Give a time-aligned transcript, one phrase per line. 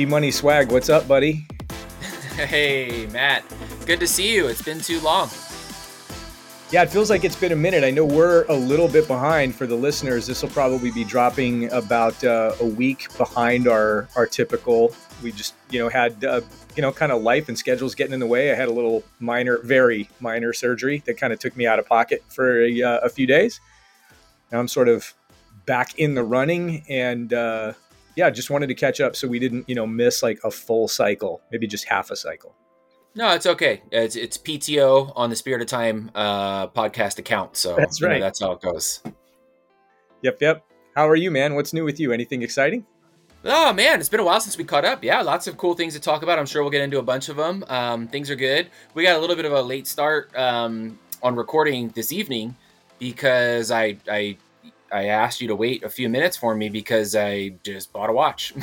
[0.00, 1.46] G Money Swag, what's up, buddy?
[2.34, 3.44] Hey, Matt.
[3.84, 4.46] Good to see you.
[4.46, 5.28] It's been too long.
[6.70, 7.84] Yeah, it feels like it's been a minute.
[7.84, 10.26] I know we're a little bit behind for the listeners.
[10.26, 14.96] This will probably be dropping about uh, a week behind our our typical.
[15.22, 16.40] We just you know had uh,
[16.76, 18.52] you know kind of life and schedules getting in the way.
[18.52, 21.86] I had a little minor, very minor surgery that kind of took me out of
[21.86, 23.60] pocket for a, uh, a few days.
[24.50, 25.12] Now I'm sort of
[25.66, 27.74] back in the running and uh,
[28.16, 30.88] yeah, just wanted to catch up so we didn't, you know, miss like a full
[30.88, 32.54] cycle, maybe just half a cycle.
[33.14, 33.82] No, it's okay.
[33.90, 37.56] It's, it's PTO on the Spirit of Time uh, podcast account.
[37.56, 38.14] So that's right.
[38.14, 39.02] You know, that's how it goes.
[40.22, 40.64] Yep, yep.
[40.94, 41.54] How are you, man?
[41.54, 42.12] What's new with you?
[42.12, 42.86] Anything exciting?
[43.42, 45.02] Oh man, it's been a while since we caught up.
[45.02, 46.38] Yeah, lots of cool things to talk about.
[46.38, 47.64] I'm sure we'll get into a bunch of them.
[47.68, 48.68] Um, things are good.
[48.92, 52.54] We got a little bit of a late start um, on recording this evening
[52.98, 54.36] because I I
[54.92, 58.12] I asked you to wait a few minutes for me because I just bought a
[58.12, 58.54] watch.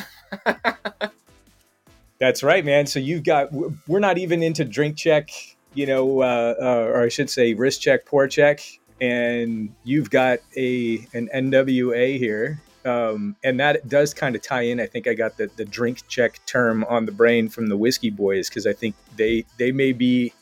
[2.20, 2.88] That's right, man.
[2.88, 3.50] So you've got
[3.88, 5.30] we're not even into drink check,
[5.74, 8.62] you know, uh, uh, or I should say wrist check, pour check,
[9.00, 12.62] and you've got a an NWA here.
[12.86, 14.80] Um, and that does kind of tie in.
[14.80, 18.10] I think I got the, the drink check term on the brain from the Whiskey
[18.10, 20.34] Boys because I think they they may be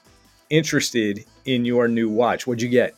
[0.50, 2.46] interested in your new watch.
[2.48, 2.96] What'd you get?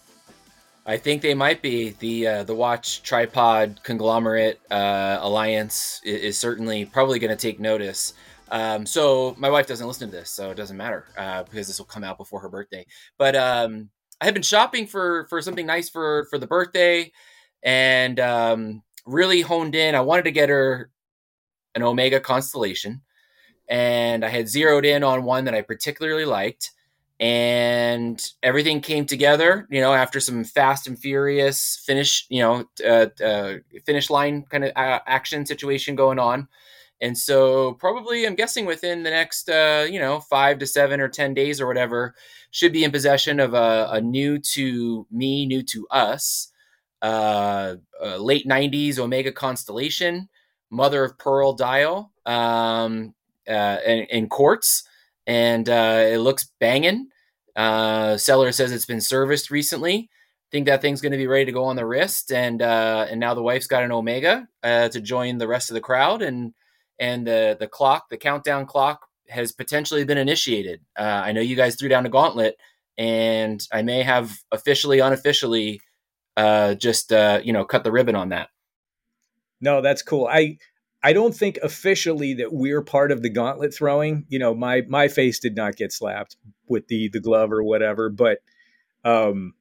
[0.88, 6.40] I think they might be the uh, the watch tripod conglomerate uh, alliance is, is,
[6.40, 8.14] certainly probably going to take notice.
[8.50, 11.78] Um, so my wife doesn't listen to this, so it doesn't matter uh, because this
[11.78, 12.86] will come out before her birthday.
[13.18, 13.90] But um,
[14.22, 17.12] I had been shopping for for something nice for for the birthday,
[17.62, 19.94] and um, really honed in.
[19.94, 20.90] I wanted to get her
[21.76, 23.02] an Omega Constellation,
[23.68, 26.72] and I had zeroed in on one that I particularly liked
[27.19, 33.07] and everything came together you know after some fast and furious finish you know uh,
[33.23, 33.55] uh,
[33.85, 36.47] finish line kind of uh, action situation going on.
[37.00, 41.07] And so probably i'm guessing within the next uh, you know five to seven or
[41.07, 42.16] ten days or whatever
[42.51, 46.51] should be in possession of a, a new to me new to us
[47.03, 47.75] uh,
[48.17, 50.28] late 90s omega constellation
[50.72, 53.13] mother of pearl dial um,
[53.47, 54.84] uh, and, and quartz
[55.28, 57.10] and uh, it looks banging.
[57.56, 60.10] Uh, seller says it's been serviced recently.
[60.50, 63.20] Think that thing's going to be ready to go on the wrist, and uh, and
[63.20, 66.54] now the wife's got an Omega uh, to join the rest of the crowd, and
[67.00, 70.80] and the the clock, the countdown clock, has potentially been initiated.
[70.98, 72.56] Uh, I know you guys threw down a gauntlet,
[72.98, 75.82] and I may have officially, unofficially,
[76.38, 78.48] uh, just you know, cut the ribbon on that.
[79.59, 80.28] No, that's cool.
[80.32, 80.59] I
[81.07, 84.25] I don't think officially that we're part of the gauntlet throwing.
[84.28, 86.35] You know, my my face did not get slapped
[86.68, 88.40] with the the glove or whatever, but
[89.06, 89.53] um,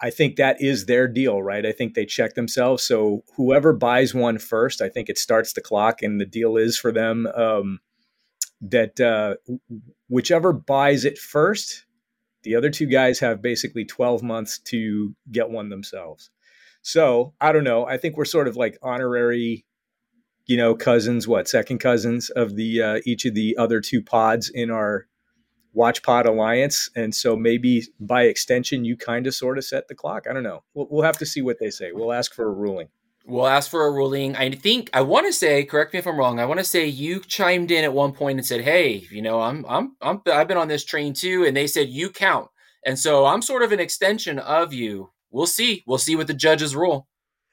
[0.00, 1.64] I think that is their deal, right?
[1.64, 2.82] I think they check themselves.
[2.82, 6.76] So whoever buys one first, I think it starts the clock, and the deal is
[6.76, 7.78] for them um,
[8.60, 9.36] that uh,
[10.08, 11.84] whichever buys it first,
[12.42, 16.30] the other two guys have basically 12 months to get one themselves.
[16.82, 17.86] So I don't know.
[17.86, 19.66] I think we're sort of like honorary
[20.50, 24.50] you know, cousins, what second cousins of the uh, each of the other two pods
[24.50, 25.06] in our
[25.74, 29.94] Watch Pod Alliance, and so maybe by extension, you kind of sort of set the
[29.94, 30.26] clock.
[30.28, 30.64] I don't know.
[30.74, 31.92] We'll, we'll have to see what they say.
[31.92, 32.88] We'll ask for a ruling.
[33.24, 34.34] We'll ask for a ruling.
[34.34, 36.40] I think I want to say, correct me if I'm wrong.
[36.40, 39.40] I want to say you chimed in at one point and said, "Hey, you know,
[39.40, 42.48] I'm I'm I'm I've been on this train too," and they said you count,
[42.84, 45.12] and so I'm sort of an extension of you.
[45.30, 45.84] We'll see.
[45.86, 47.06] We'll see what the judges rule.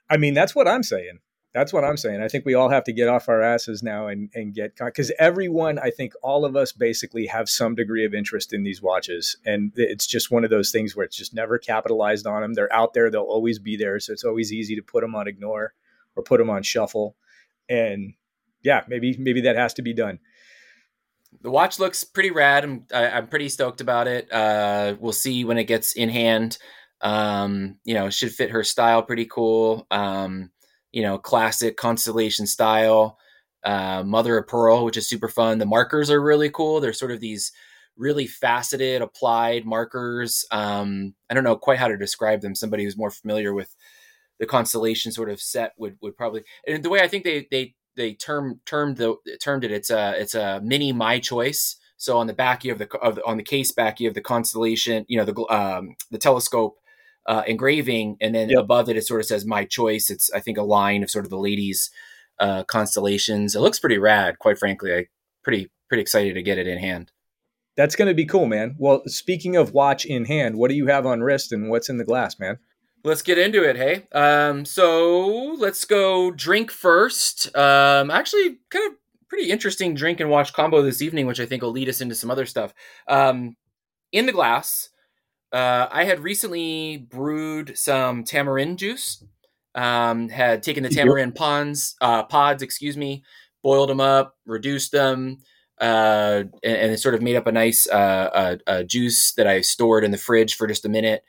[0.10, 1.20] I mean, that's what I'm saying.
[1.58, 2.22] That's what I'm saying.
[2.22, 5.12] I think we all have to get off our asses now and, and get because
[5.18, 9.36] everyone, I think all of us basically have some degree of interest in these watches.
[9.44, 12.54] And it's just one of those things where it's just never capitalized on them.
[12.54, 14.00] They're out there, they'll always be there.
[14.00, 15.74] So it's always easy to put them on ignore
[16.16, 17.16] or put them on shuffle.
[17.68, 18.14] And
[18.62, 20.20] yeah, maybe, maybe that has to be done.
[21.42, 22.66] The watch looks pretty rad.
[22.66, 24.32] I'm, I, am i am pretty stoked about it.
[24.32, 26.60] Uh, we'll see when it gets in hand.
[27.02, 29.88] Um, you know, should fit her style pretty cool.
[29.90, 30.52] Um,
[30.98, 33.18] you know, classic constellation style.
[33.64, 35.60] uh, Mother of Pearl, which is super fun.
[35.60, 36.80] The markers are really cool.
[36.80, 37.52] They're sort of these
[37.98, 40.46] really faceted applied markers.
[40.52, 42.56] Um, I don't know quite how to describe them.
[42.56, 43.76] Somebody who's more familiar with
[44.40, 46.44] the constellation sort of set would would probably.
[46.68, 50.14] And the way I think they they they term termed the termed it, it's a
[50.22, 51.78] it's a mini my choice.
[51.98, 54.16] So on the back you have the, of the on the case back you have
[54.16, 56.78] the constellation, you know the um, the telescope
[57.28, 58.60] uh, engraving, and then yep.
[58.60, 60.10] above it it sort of says my choice.
[60.10, 61.92] It's I think a line of sort of the ladies
[62.40, 63.56] uh, constellations.
[63.56, 64.94] It looks pretty rad, quite frankly.
[64.94, 65.08] I
[65.44, 67.12] pretty pretty excited to get it in hand.
[67.76, 68.76] That's going to be cool, man.
[68.80, 71.98] Well, speaking of watch in hand, what do you have on wrist and what's in
[71.98, 72.58] the glass, man?
[73.04, 74.08] Let's get into it, hey.
[74.12, 77.56] Um, so let's go drink first.
[77.56, 78.98] Um, actually, kind of
[79.30, 82.16] pretty interesting drink and watch combo this evening, which I think will lead us into
[82.16, 82.74] some other stuff.
[83.08, 83.56] Um,
[84.12, 84.90] in the glass,
[85.52, 89.24] uh, I had recently brewed some tamarind juice.
[89.76, 93.24] Um, had taken the tamarind pods, uh, pods, excuse me,
[93.62, 95.38] boiled them up, reduced them,
[95.80, 99.62] uh, and, and, sort of made up a nice uh, a, a juice that I
[99.62, 101.24] stored in the fridge for just a minute,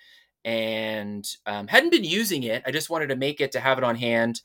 [0.46, 2.62] and um, hadn't been using it.
[2.64, 4.40] I just wanted to make it to have it on hand,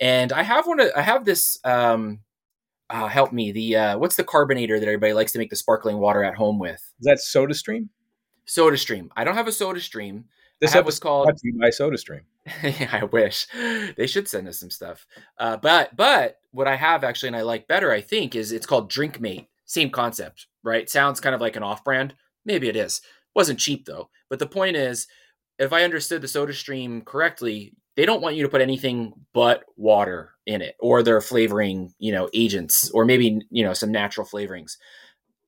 [0.00, 0.80] and I have one.
[0.80, 1.58] Of, I have this.
[1.64, 2.20] Um,
[2.90, 3.52] uh, help me.
[3.52, 6.58] The uh, what's the carbonator that everybody likes to make the sparkling water at home
[6.58, 6.82] with?
[7.00, 7.88] Is that Soda Stream?
[8.46, 9.10] Soda Stream.
[9.16, 10.26] I don't have a Soda Stream.
[10.60, 12.22] This was called my Soda Stream.
[12.46, 13.46] I wish
[13.96, 15.06] they should send us some stuff.
[15.38, 18.66] Uh, but but what I have actually, and I like better, I think, is it's
[18.66, 19.48] called Drinkmate.
[19.66, 20.88] Same concept, right?
[20.88, 22.14] Sounds kind of like an off-brand.
[22.44, 23.02] Maybe it is.
[23.34, 24.08] Wasn't cheap though.
[24.30, 25.06] But the point is,
[25.58, 29.64] if I understood the Soda Stream correctly, they don't want you to put anything but
[29.76, 34.26] water in it, or their flavoring, you know, agents, or maybe you know some natural
[34.26, 34.76] flavorings.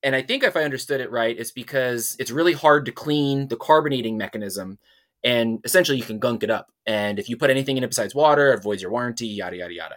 [0.03, 3.49] And I think if I understood it right, it's because it's really hard to clean
[3.49, 4.79] the carbonating mechanism
[5.25, 6.71] and essentially you can gunk it up.
[6.87, 9.75] And if you put anything in it besides water, it voids your warranty, yada yada
[9.75, 9.97] yada.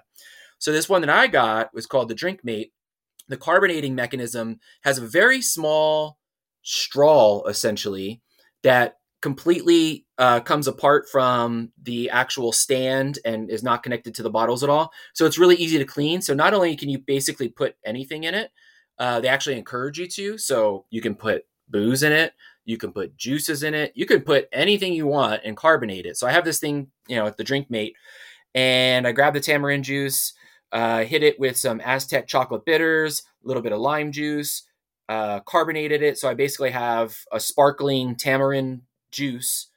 [0.57, 2.71] So this one that I got was called the Drinkmate.
[3.27, 6.17] The carbonating mechanism has a very small
[6.63, 8.21] straw, essentially,
[8.63, 14.29] that completely uh, comes apart from the actual stand and is not connected to the
[14.29, 14.91] bottles at all.
[15.13, 16.21] So it's really easy to clean.
[16.21, 18.51] So not only can you basically put anything in it,
[18.99, 20.37] uh, they actually encourage you to.
[20.37, 22.33] So you can put booze in it.
[22.65, 23.91] You can put juices in it.
[23.95, 26.17] You can put anything you want and carbonate it.
[26.17, 27.95] So I have this thing, you know, at the drink mate,
[28.53, 30.33] and I grab the tamarind juice,
[30.71, 34.63] uh, hit it with some Aztec chocolate bitters, a little bit of lime juice,
[35.09, 36.17] uh, carbonated it.
[36.17, 39.67] So I basically have a sparkling tamarind juice.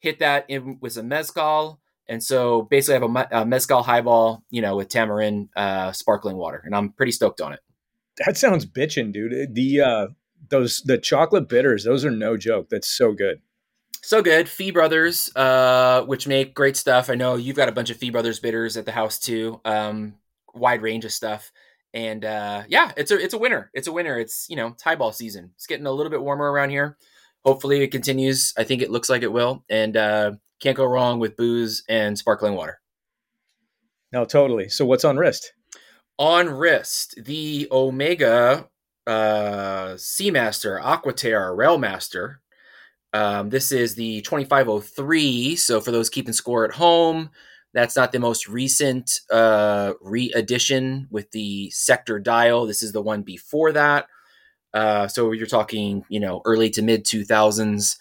[0.00, 4.60] Hit that in with some mezcal, and so basically I have a, mezcal highball, you
[4.60, 7.60] know, with tamarind uh, sparkling water, and I'm pretty stoked on it.
[8.18, 9.54] That sounds bitching, dude.
[9.54, 10.06] The uh,
[10.48, 12.68] those the chocolate bitters, those are no joke.
[12.70, 13.40] That's so good.
[14.02, 14.48] So good.
[14.48, 17.08] Fee Brothers, uh, which make great stuff.
[17.08, 19.60] I know you've got a bunch of Fee Brothers bitters at the house too.
[19.64, 20.14] Um,
[20.54, 21.52] wide range of stuff.
[21.94, 23.70] And uh, yeah, it's a it's a winner.
[23.72, 24.18] It's a winner.
[24.18, 25.52] It's you know it's highball season.
[25.54, 26.96] It's getting a little bit warmer around here.
[27.44, 28.52] Hopefully it continues.
[28.58, 29.64] I think it looks like it will.
[29.68, 32.80] And uh, can't go wrong with booze and sparkling water.
[34.12, 34.68] No, totally.
[34.68, 35.52] So what's on wrist?
[36.18, 38.68] On wrist, the Omega
[39.06, 42.36] uh, Seamaster, Aquaterra, Railmaster.
[43.12, 45.56] Um, this is the 2503.
[45.56, 47.30] So for those keeping score at home,
[47.72, 52.66] that's not the most recent uh, re-edition with the sector dial.
[52.66, 54.06] This is the one before that.
[54.72, 57.96] Uh, so you're talking, you know, early to mid 2000s,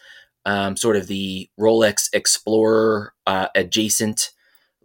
[0.45, 4.31] um, sort of the Rolex Explorer uh, adjacent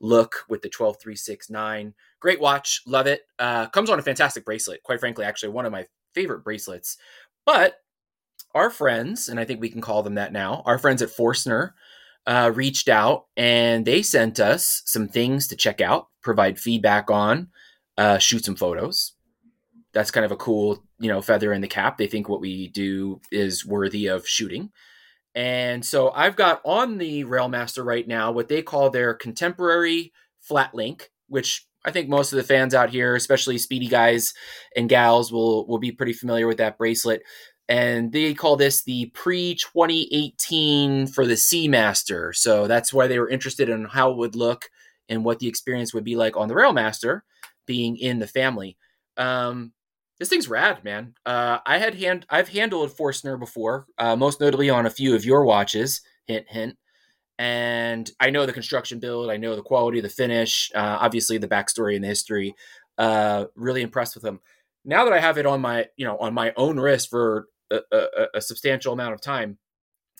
[0.00, 1.94] look with the 12369.
[2.20, 3.22] Great watch, love it.
[3.38, 4.82] Uh, comes on a fantastic bracelet.
[4.82, 6.96] Quite frankly, actually one of my favorite bracelets.
[7.46, 7.76] But
[8.54, 11.74] our friends, and I think we can call them that now, our friends at Forstner
[12.26, 17.48] uh, reached out and they sent us some things to check out, provide feedback on,
[17.96, 19.12] uh, shoot some photos.
[19.92, 21.98] That's kind of a cool, you know, feather in the cap.
[21.98, 24.70] They think what we do is worthy of shooting.
[25.34, 30.74] And so I've got on the Railmaster right now what they call their contemporary flat
[30.74, 34.34] link, which I think most of the fans out here, especially speedy guys
[34.76, 37.22] and gals, will will be pretty familiar with that bracelet.
[37.68, 42.34] And they call this the pre 2018 for the Seamaster.
[42.34, 44.70] So that's why they were interested in how it would look
[45.08, 47.20] and what the experience would be like on the Railmaster,
[47.66, 48.76] being in the family.
[49.16, 49.72] Um,
[50.18, 51.14] this thing's rad, man.
[51.24, 55.24] Uh, I had hand I've handled Forstner before, uh, most notably on a few of
[55.24, 56.00] your watches.
[56.26, 56.76] Hint, hint
[57.38, 61.48] and I know the construction build, I know the quality, the finish, uh, obviously the
[61.48, 62.54] backstory and the history.
[62.98, 64.40] Uh, really impressed with them.
[64.84, 67.78] Now that I have it on my, you know, on my own wrist for a,
[67.92, 69.58] a, a, substantial amount of time,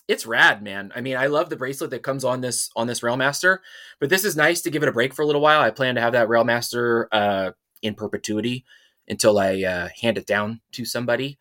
[0.07, 0.93] it's rad, man.
[0.95, 3.57] I mean, I love the bracelet that comes on this on this Railmaster,
[3.99, 5.61] but this is nice to give it a break for a little while.
[5.61, 8.63] I plan to have that Railmaster uh, in perpetuity
[9.09, 11.37] until I uh, hand it down to somebody.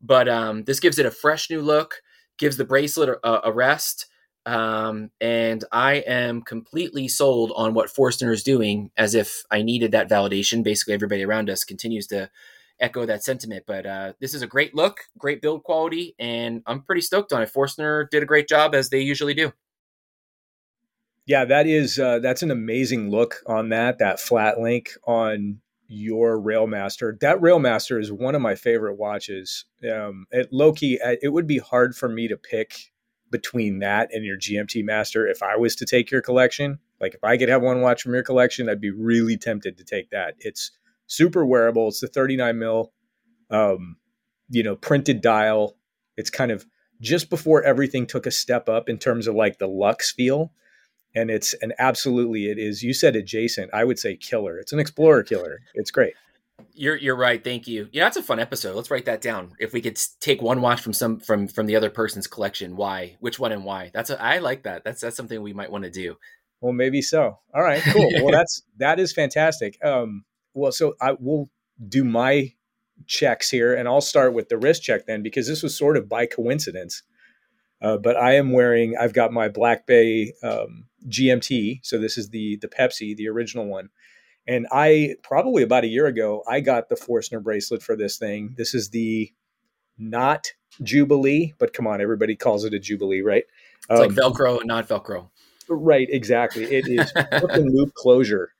[0.00, 2.02] But um, this gives it a fresh new look,
[2.36, 4.06] gives the bracelet a, a rest.
[4.44, 9.92] Um, and I am completely sold on what Forstner is doing as if I needed
[9.92, 10.64] that validation.
[10.64, 12.30] Basically, everybody around us continues to
[12.80, 13.64] echo that sentiment.
[13.66, 17.42] But uh, this is a great look, great build quality, and I'm pretty stoked on
[17.42, 17.50] it.
[17.50, 19.52] Forstner did a great job as they usually do.
[21.24, 26.40] Yeah, that is uh, that's an amazing look on that that flat link on your
[26.40, 27.18] Railmaster.
[27.20, 29.66] That Railmaster is one of my favorite watches.
[29.88, 32.91] Um, at low key, it would be hard for me to pick
[33.32, 36.78] between that and your GMT Master if I was to take your collection.
[37.00, 39.84] Like if I could have one watch from your collection, I'd be really tempted to
[39.84, 40.34] take that.
[40.38, 40.70] It's
[41.08, 41.88] super wearable.
[41.88, 42.92] It's the 39 mil,
[43.50, 43.96] um,
[44.50, 45.76] you know, printed dial.
[46.16, 46.64] It's kind of
[47.00, 50.52] just before everything took a step up in terms of like the lux feel.
[51.14, 53.70] And it's an absolutely, it is, you said adjacent.
[53.74, 54.58] I would say killer.
[54.58, 55.58] It's an explorer killer.
[55.74, 56.14] It's great.
[56.74, 57.42] You're you're right.
[57.42, 57.88] Thank you.
[57.92, 58.74] Yeah, that's a fun episode.
[58.74, 59.52] Let's write that down.
[59.58, 63.16] If we could take one watch from some from from the other person's collection, why?
[63.20, 63.90] Which one and why?
[63.92, 64.84] That's a, I like that.
[64.84, 66.16] That's that's something we might want to do.
[66.60, 67.38] Well, maybe so.
[67.54, 68.10] All right, cool.
[68.22, 69.76] well, that's that is fantastic.
[69.84, 70.24] Um,
[70.54, 71.50] well, so I will
[71.88, 72.52] do my
[73.06, 76.08] checks here, and I'll start with the wrist check then, because this was sort of
[76.08, 77.02] by coincidence.
[77.80, 78.96] Uh, but I am wearing.
[78.98, 81.80] I've got my Black Bay um, GMT.
[81.82, 83.88] So this is the the Pepsi, the original one.
[84.46, 88.54] And I probably about a year ago, I got the Forstner bracelet for this thing.
[88.56, 89.32] This is the
[89.98, 90.48] not
[90.82, 93.44] Jubilee, but come on, everybody calls it a Jubilee, right?
[93.90, 95.28] It's um, like Velcro and not Velcro.
[95.68, 96.64] Right, exactly.
[96.64, 97.12] It is
[97.56, 98.52] loop closure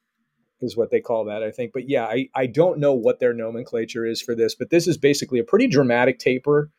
[0.61, 1.73] is what they call that, I think.
[1.73, 4.97] But yeah, I, I don't know what their nomenclature is for this, but this is
[4.97, 6.71] basically a pretty dramatic taper.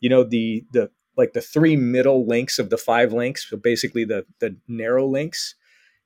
[0.00, 4.04] You know, the the like the three middle links of the five links, so basically
[4.04, 5.54] the the narrow links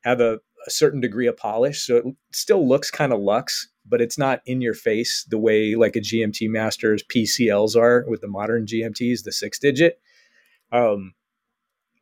[0.03, 1.87] have a, a certain degree of polish.
[1.87, 5.75] So it still looks kind of luxe, but it's not in your face the way
[5.75, 10.01] like a GMT Masters PCLs are with the modern GMTs, the six digit.
[10.73, 11.15] Um,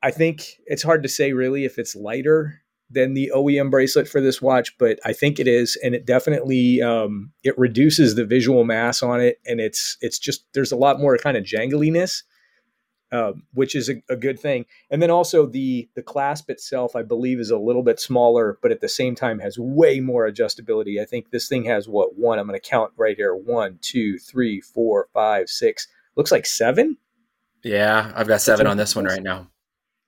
[0.02, 4.20] I think it's hard to say really if it's lighter than the OEM bracelet for
[4.20, 8.64] this watch, but I think it is, and it definitely um, it reduces the visual
[8.64, 12.22] mass on it, and it's it's just there's a lot more kind of jangliness,
[13.12, 14.66] um, which is a, a, good thing.
[14.90, 18.72] And then also the the clasp itself, I believe, is a little bit smaller, but
[18.72, 21.00] at the same time has way more adjustability.
[21.00, 22.38] I think this thing has what one?
[22.38, 25.86] I'm going to count right here: one, two, three, four, five, six.
[26.16, 26.96] Looks like seven.
[27.62, 29.50] Yeah, I've got seven on this one right now.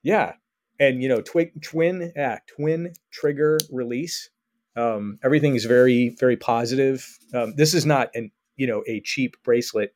[0.03, 0.33] Yeah,
[0.79, 4.29] and you know twi- twin yeah, twin trigger release
[4.75, 9.35] um, everything is very very positive um, this is not an you know a cheap
[9.43, 9.93] bracelet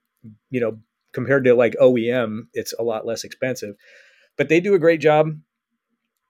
[0.49, 0.77] you know
[1.13, 3.75] compared to like oem it's a lot less expensive
[4.37, 5.29] but they do a great job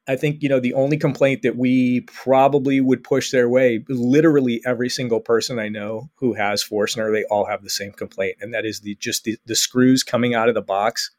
[0.08, 4.62] i think you know the only complaint that we probably would push their way literally
[4.66, 8.54] every single person i know who has forstner they all have the same complaint and
[8.54, 11.12] that is the just the, the screws coming out of the box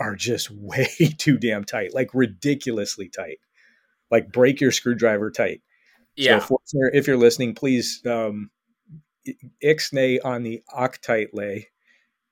[0.00, 3.38] are just way too damn tight, like ridiculously tight.
[4.10, 5.60] Like break your screwdriver tight.
[6.16, 6.40] Yeah.
[6.40, 6.58] So
[6.92, 8.50] if you're listening, please um,
[9.62, 11.68] ixnay on the Octite lay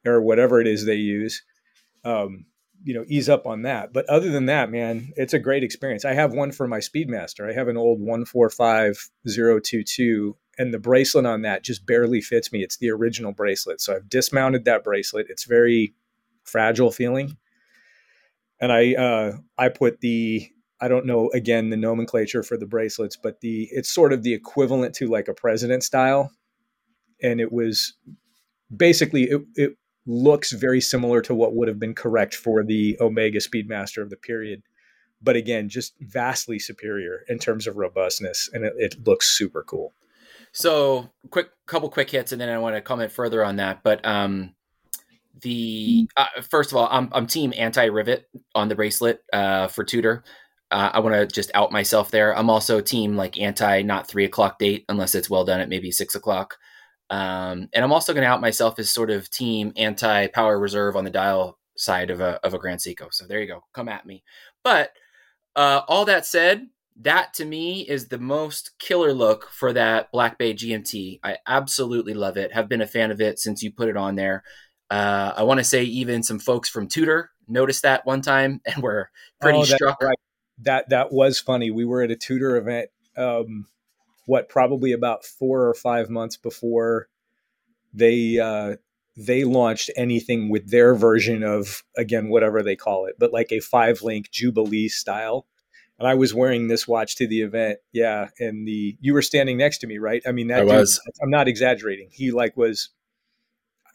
[0.07, 1.43] or whatever it is they use.
[2.05, 2.45] Um,
[2.85, 3.93] you know, ease up on that.
[3.93, 6.05] But other than that, man, it's a great experience.
[6.05, 7.51] I have one for my Speedmaster.
[7.51, 12.63] I have an old 145022 and the bracelet on that just barely fits me.
[12.63, 13.81] It's the original bracelet.
[13.81, 15.27] So I've dismounted that bracelet.
[15.29, 15.95] It's very
[16.45, 17.37] fragile feeling
[18.61, 20.49] and I uh, I put the
[20.81, 24.35] I don't know again the nomenclature for the bracelets, but the it's sort of the
[24.35, 26.33] equivalent to like a president style,
[27.23, 27.95] and it was
[28.75, 33.41] basically it, it looks very similar to what would have been correct for the Omega
[33.41, 34.63] Speedmaster of the period,
[35.21, 39.93] but again, just vastly superior in terms of robustness, and it, it looks super cool.
[40.53, 43.83] So, quick couple quick hits, and then I want to comment further on that.
[43.83, 44.55] But um,
[45.43, 49.85] the uh, first of all, I'm I'm team anti rivet on the bracelet uh, for
[49.85, 50.25] Tudor.
[50.71, 52.37] Uh, I want to just out myself there.
[52.37, 55.91] I'm also team like anti not three o'clock date unless it's well done at maybe
[55.91, 56.57] six o'clock.
[57.11, 60.97] Um, and I'm also going to out myself as sort of team anti power reserve
[60.97, 63.13] on the dial side of a of a Grand Seiko.
[63.13, 63.65] So there you go.
[63.73, 64.25] Come at me.
[64.65, 64.91] But
[65.55, 66.67] uh, all that said,
[67.01, 71.21] that to me is the most killer look for that Black Bay GMT.
[71.23, 72.53] I absolutely love it.
[72.53, 74.43] Have been a fan of it since you put it on there.
[74.91, 78.83] Uh, I want to say even some folks from Tudor noticed that one time and
[78.83, 79.11] were
[79.41, 80.03] pretty oh, struck.
[80.03, 80.19] Right.
[80.63, 81.71] That that was funny.
[81.71, 82.89] We were at a Tudor event.
[83.17, 83.67] Um,
[84.27, 87.09] what probably about four or five months before
[87.95, 88.77] they uh,
[89.17, 93.61] they launched anything with their version of again whatever they call it, but like a
[93.61, 95.47] five link Jubilee style.
[95.99, 97.79] and I was wearing this watch to the event.
[97.93, 100.23] Yeah, and the you were standing next to me, right?
[100.27, 101.01] I mean, that I dude, was.
[101.23, 102.09] I'm not exaggerating.
[102.13, 102.91] He like was.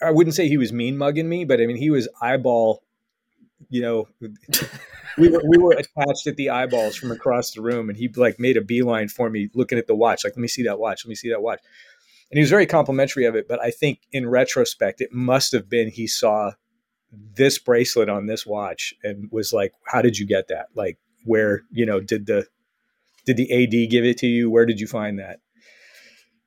[0.02, 2.84] I wouldn't say he was mean mugging me, but I mean he was eyeball.
[3.70, 4.08] You know,
[5.18, 8.40] we were we were attached at the eyeballs from across the room, and he like
[8.40, 10.24] made a beeline for me, looking at the watch.
[10.24, 11.06] Like, let me see that watch.
[11.06, 11.60] Let me see that watch.
[12.30, 13.48] And he was very complimentary of it.
[13.48, 16.52] But I think in retrospect, it must have been he saw
[17.36, 20.68] this bracelet on this watch and was like, "How did you get that?
[20.76, 22.48] Like, where you know did the
[23.26, 24.50] did the AD give it to you?
[24.50, 25.40] Where did you find that?"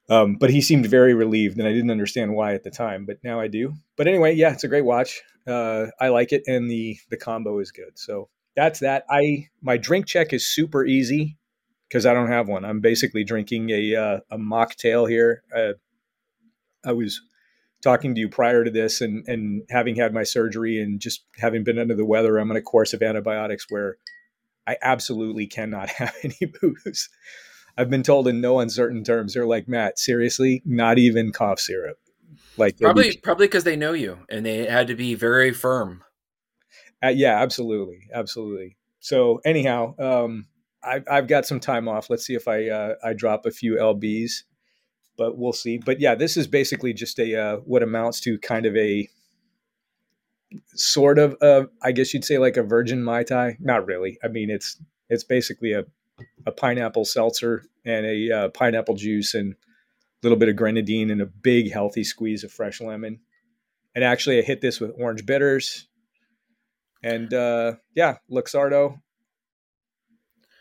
[0.09, 3.19] Um, but he seemed very relieved, and I didn't understand why at the time, but
[3.25, 3.75] now I do.
[3.97, 5.23] But anyway, yeah, it's a great watch.
[5.47, 7.99] Uh, I like it, and the the combo is good.
[7.99, 9.05] So that's that.
[9.11, 11.37] I my drink check is super easy
[11.89, 12.65] because I don't have one.
[12.65, 15.43] I'm basically drinking a uh, a mocktail here.
[15.55, 15.75] Uh,
[16.85, 17.21] I was
[17.83, 21.65] talking to you prior to this, and and having had my surgery and just having
[21.65, 23.99] been under the weather, I'm on a course of antibiotics where
[24.67, 27.09] I absolutely cannot have any booze.
[27.77, 29.35] I've been told in no uncertain terms.
[29.35, 31.99] They're like, Matt, seriously, not even cough syrup.
[32.57, 36.03] Like Probably be- probably because they know you and they had to be very firm.
[37.03, 38.77] Uh, yeah, absolutely, absolutely.
[39.01, 40.47] So anyhow, um,
[40.83, 42.09] I, I've got some time off.
[42.11, 44.33] Let's see if I uh, I drop a few lbs,
[45.17, 45.79] but we'll see.
[45.79, 49.09] But yeah, this is basically just a uh, what amounts to kind of a
[50.75, 53.57] sort of uh, I guess you'd say like a virgin mai tai.
[53.61, 54.19] Not really.
[54.23, 55.85] I mean, it's it's basically a
[56.47, 59.57] a pineapple seltzer and a uh, pineapple juice and a
[60.25, 63.21] little bit of grenadine and a big healthy squeeze of fresh lemon.
[63.95, 65.87] And actually, I hit this with orange bitters
[67.05, 68.99] and uh, yeah, Luxardo,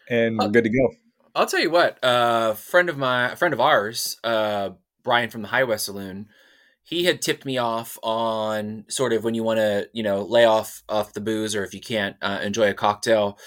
[0.10, 0.90] and we're good to go.
[1.34, 4.72] I'll tell you what, a uh, friend of my a friend of ours, uh,
[5.04, 6.28] Brian from the High West Saloon,
[6.84, 10.44] he had tipped me off on sort of when you want to, you know, lay
[10.44, 13.40] off off the booze or if you can't uh, enjoy a cocktail,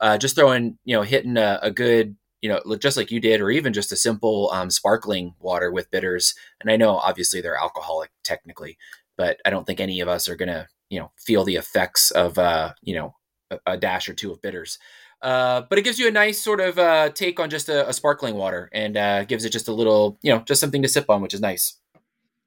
[0.00, 3.40] uh, just throwing, you know, hitting a, a, good, you know, just like you did,
[3.40, 6.34] or even just a simple um, sparkling water with bitters.
[6.60, 8.76] And I know obviously they're alcoholic technically,
[9.16, 12.36] but I don't think any of us are gonna, you know, feel the effects of,
[12.36, 13.14] uh, you know,
[13.50, 14.78] a, a dash or two of bitters.
[15.22, 17.94] Uh, but it gives you a nice sort of uh, take on just a, a
[17.94, 21.08] sparkling water and uh, gives it just a little, you know, just something to sip
[21.08, 21.78] on, which is nice.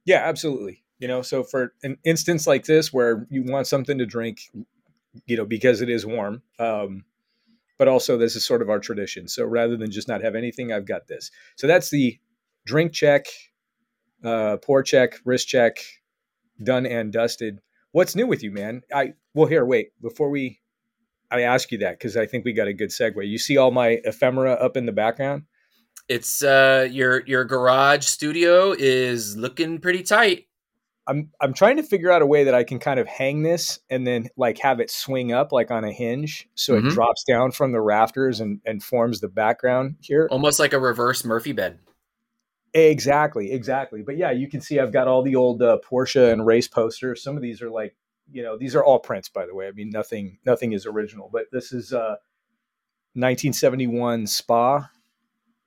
[0.05, 0.83] Yeah, absolutely.
[0.99, 4.41] You know, so for an instance like this where you want something to drink,
[5.25, 7.03] you know, because it is warm, um,
[7.77, 9.27] but also this is sort of our tradition.
[9.27, 11.31] So rather than just not have anything, I've got this.
[11.55, 12.19] So that's the
[12.65, 13.27] drink check,
[14.23, 15.79] uh, pour check, wrist check,
[16.63, 17.61] done and dusted.
[17.91, 18.81] What's new with you, man?
[18.93, 20.59] I well, here, wait before we
[21.29, 23.27] I ask you that because I think we got a good segue.
[23.27, 25.43] You see all my ephemera up in the background.
[26.07, 30.46] It's uh your your garage studio is looking pretty tight.
[31.07, 33.79] I'm I'm trying to figure out a way that I can kind of hang this
[33.89, 36.87] and then like have it swing up like on a hinge so mm-hmm.
[36.87, 40.27] it drops down from the rafters and and forms the background here.
[40.31, 41.79] Almost like a reverse Murphy bed.
[42.73, 44.03] Exactly, exactly.
[44.03, 47.23] But yeah, you can see I've got all the old uh, Porsche and race posters.
[47.23, 47.95] Some of these are like
[48.31, 51.29] you know these are all prints by the way i mean nothing nothing is original
[51.31, 52.15] but this is uh
[53.13, 54.89] 1971 spa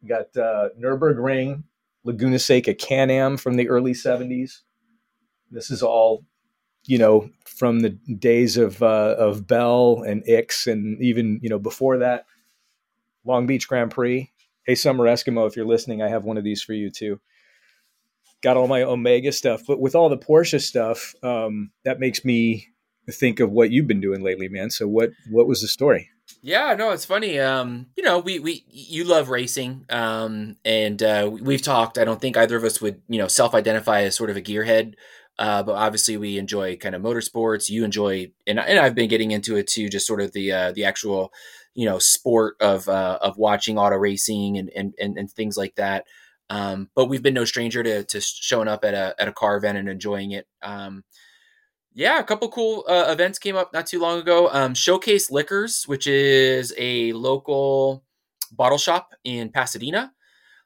[0.00, 1.64] you got uh nürburgring
[2.04, 4.60] laguna seca can-am from the early 70s
[5.50, 6.24] this is all
[6.86, 11.58] you know from the days of uh, of bell and Ickx and even you know
[11.58, 12.26] before that
[13.24, 14.30] long beach grand prix
[14.64, 17.20] hey summer eskimo if you're listening i have one of these for you too
[18.42, 19.62] got all my Omega stuff.
[19.66, 22.68] But with all the Porsche stuff, um, that makes me
[23.10, 24.70] think of what you've been doing lately, man.
[24.70, 26.10] So what what was the story?
[26.42, 27.40] Yeah, no, it's funny.
[27.40, 31.98] Um, you know, we we you love racing, um, and uh, we've talked.
[31.98, 34.42] I don't think either of us would you know self identify as sort of a
[34.42, 34.94] gearhead.
[35.40, 37.70] Uh, but obviously, we enjoy kind of motorsports.
[37.70, 39.88] You enjoy, and, and I've been getting into it too.
[39.88, 41.32] Just sort of the uh, the actual,
[41.74, 45.76] you know, sport of uh, of watching auto racing and, and and and things like
[45.76, 46.04] that.
[46.50, 49.56] Um, but we've been no stranger to, to showing up at a, at a car
[49.56, 50.46] event and enjoying it.
[50.62, 51.04] Um,
[51.94, 54.50] yeah, a couple cool uh, events came up not too long ago.
[54.52, 58.04] Um, Showcase Liquors, which is a local
[58.52, 60.12] bottle shop in Pasadena.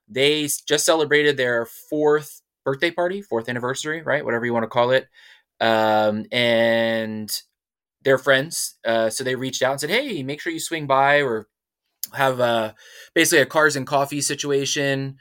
[0.09, 4.25] They just celebrated their fourth birthday party, fourth anniversary, right?
[4.25, 5.07] Whatever you want to call it.
[5.61, 7.31] Um, and
[8.03, 8.77] they're friends.
[8.85, 11.49] Uh, so they reached out and said, Hey, make sure you swing by or
[12.13, 12.73] have uh,
[13.15, 15.17] basically a cars and coffee situation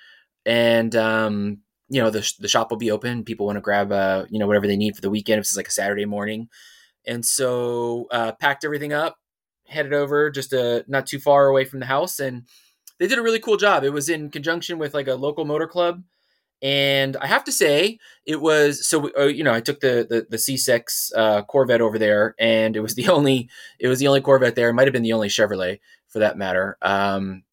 [0.46, 3.24] and um, you know the the shop will be open.
[3.24, 5.58] People want to grab uh, you know whatever they need for the weekend if it's
[5.58, 6.50] like a Saturday morning,
[7.06, 9.18] and so uh, packed everything up,
[9.68, 12.44] headed over just a, uh, not too far away from the house, and
[13.00, 13.84] they did a really cool job.
[13.84, 16.04] It was in conjunction with like a local motor club.
[16.64, 19.12] And I have to say, it was so.
[19.18, 22.80] Uh, you know, I took the the, the C6 uh, Corvette over there, and it
[22.80, 23.50] was the only
[23.80, 24.70] it was the only Corvette there.
[24.70, 26.78] It might have been the only Chevrolet for that matter.
[26.82, 27.44] Um,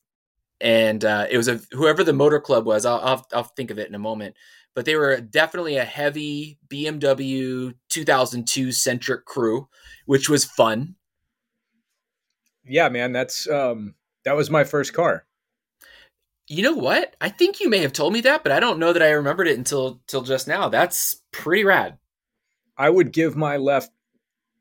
[0.61, 2.87] and uh, it was a whoever the motor club was.
[2.87, 4.37] I'll, I'll, I'll think of it in a moment.
[4.75, 9.69] But they were definitely a heavy BMW 2002 centric crew,
[10.07, 10.95] which was fun.
[12.65, 13.95] Yeah, man, that's um,
[14.25, 15.27] that was my first car.
[16.51, 17.15] You know what?
[17.21, 19.47] I think you may have told me that, but I don't know that I remembered
[19.47, 20.69] it until till just now.
[20.69, 21.99] That's pretty rad.
[22.77, 23.93] I would give my left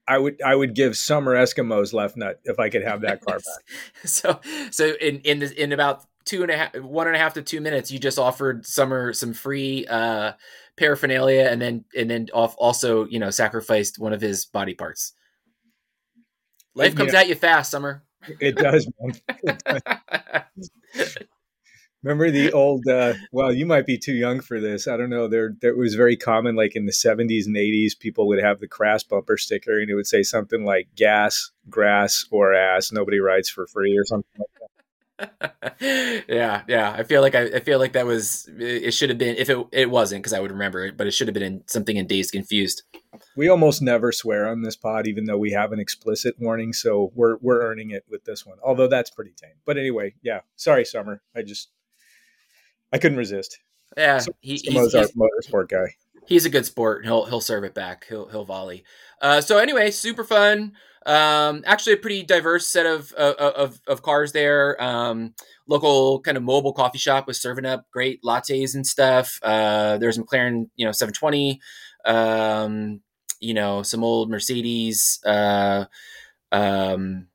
[0.07, 3.37] I would I would give Summer Eskimos left nut if I could have that car
[3.37, 3.81] back.
[4.05, 7.33] so so in in the, in about two and a half one and a half
[7.33, 10.33] to two minutes, you just offered Summer some free uh,
[10.77, 15.13] paraphernalia and then and then off also you know sacrificed one of his body parts.
[16.75, 17.21] Life comes yeah.
[17.21, 18.03] at you fast, Summer.
[18.39, 18.87] It does.
[19.43, 19.63] It
[20.95, 21.17] does.
[22.03, 22.87] Remember the old?
[22.87, 24.87] Uh, well, you might be too young for this.
[24.87, 25.27] I don't know.
[25.27, 28.67] There, there was very common, like in the '70s and '80s, people would have the
[28.67, 33.49] crass bumper sticker, and it would say something like "gas, grass, or ass." Nobody rides
[33.49, 34.69] for free, or something like that.
[36.29, 36.95] yeah, yeah.
[36.97, 39.57] I feel like I, I, feel like that was it should have been if it
[39.73, 42.07] it wasn't because I would remember it, but it should have been in something in
[42.07, 42.83] Dazed Confused.
[43.35, 47.11] We almost never swear on this pod, even though we have an explicit warning, so
[47.15, 48.57] we're we're earning it with this one.
[48.63, 49.55] Although that's pretty tame.
[49.65, 50.41] But anyway, yeah.
[50.55, 51.21] Sorry, Summer.
[51.35, 51.69] I just
[52.91, 53.59] I couldn't resist.
[53.97, 55.95] Yeah, he, he's, our motorsport guy.
[56.27, 57.05] He's a good sport.
[57.05, 58.05] He'll he'll serve it back.
[58.07, 58.83] He'll he'll volley.
[59.21, 60.73] Uh, so anyway, super fun.
[61.05, 64.81] Um, actually, a pretty diverse set of of, of cars there.
[64.81, 65.33] Um,
[65.67, 69.39] local kind of mobile coffee shop was serving up great lattes and stuff.
[69.41, 71.59] Uh, there's McLaren, you know, 720.
[72.05, 73.01] Um,
[73.39, 75.19] you know, some old Mercedes.
[75.25, 75.85] Uh,
[76.51, 77.27] um,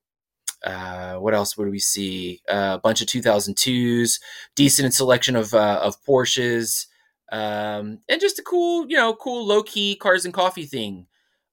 [0.65, 2.41] uh, what else would we see?
[2.49, 4.19] Uh, a bunch of 2002s,
[4.55, 6.87] decent selection of uh, of Porsches,
[7.31, 11.07] um, and just a cool, you know, cool low key cars and coffee thing,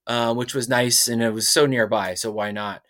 [0.07, 2.83] uh, which was nice, and it was so nearby, so why not?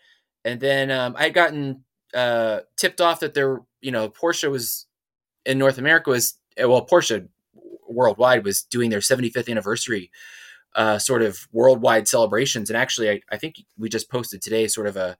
[0.44, 4.86] And then um, I had gotten uh, tipped off that there, you know, Porsche was
[5.44, 7.28] in North America was well, Porsche
[7.88, 10.10] worldwide was doing their 75th anniversary
[10.74, 14.86] uh, sort of worldwide celebrations, and actually, I, I think we just posted today sort
[14.86, 15.16] of a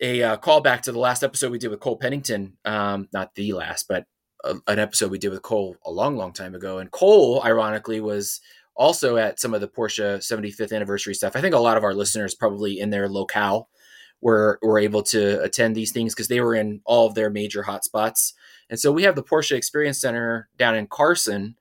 [0.00, 2.56] a uh, callback to the last episode we did with Cole Pennington.
[2.64, 4.06] Um, not the last, but
[4.44, 6.78] a, an episode we did with Cole a long, long time ago.
[6.78, 8.40] And Cole, ironically, was
[8.76, 11.36] also at some of the Porsche 75th anniversary stuff.
[11.36, 13.68] I think a lot of our listeners probably in their locale
[14.20, 17.62] were were able to attend these things because they were in all of their major
[17.64, 18.32] hotspots.
[18.70, 21.56] And so we have the Porsche Experience Center down in Carson,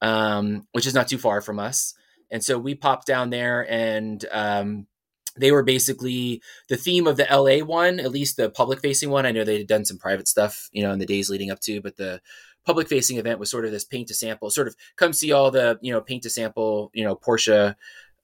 [0.00, 1.94] um, which is not too far from us.
[2.30, 4.86] And so we popped down there and um,
[5.38, 9.26] they were basically the theme of the LA one, at least the public facing one.
[9.26, 11.60] I know they had done some private stuff, you know, in the days leading up
[11.60, 12.20] to, but the
[12.64, 15.50] public facing event was sort of this paint to sample, sort of come see all
[15.50, 17.74] the, you know, paint to sample, you know, Porsche,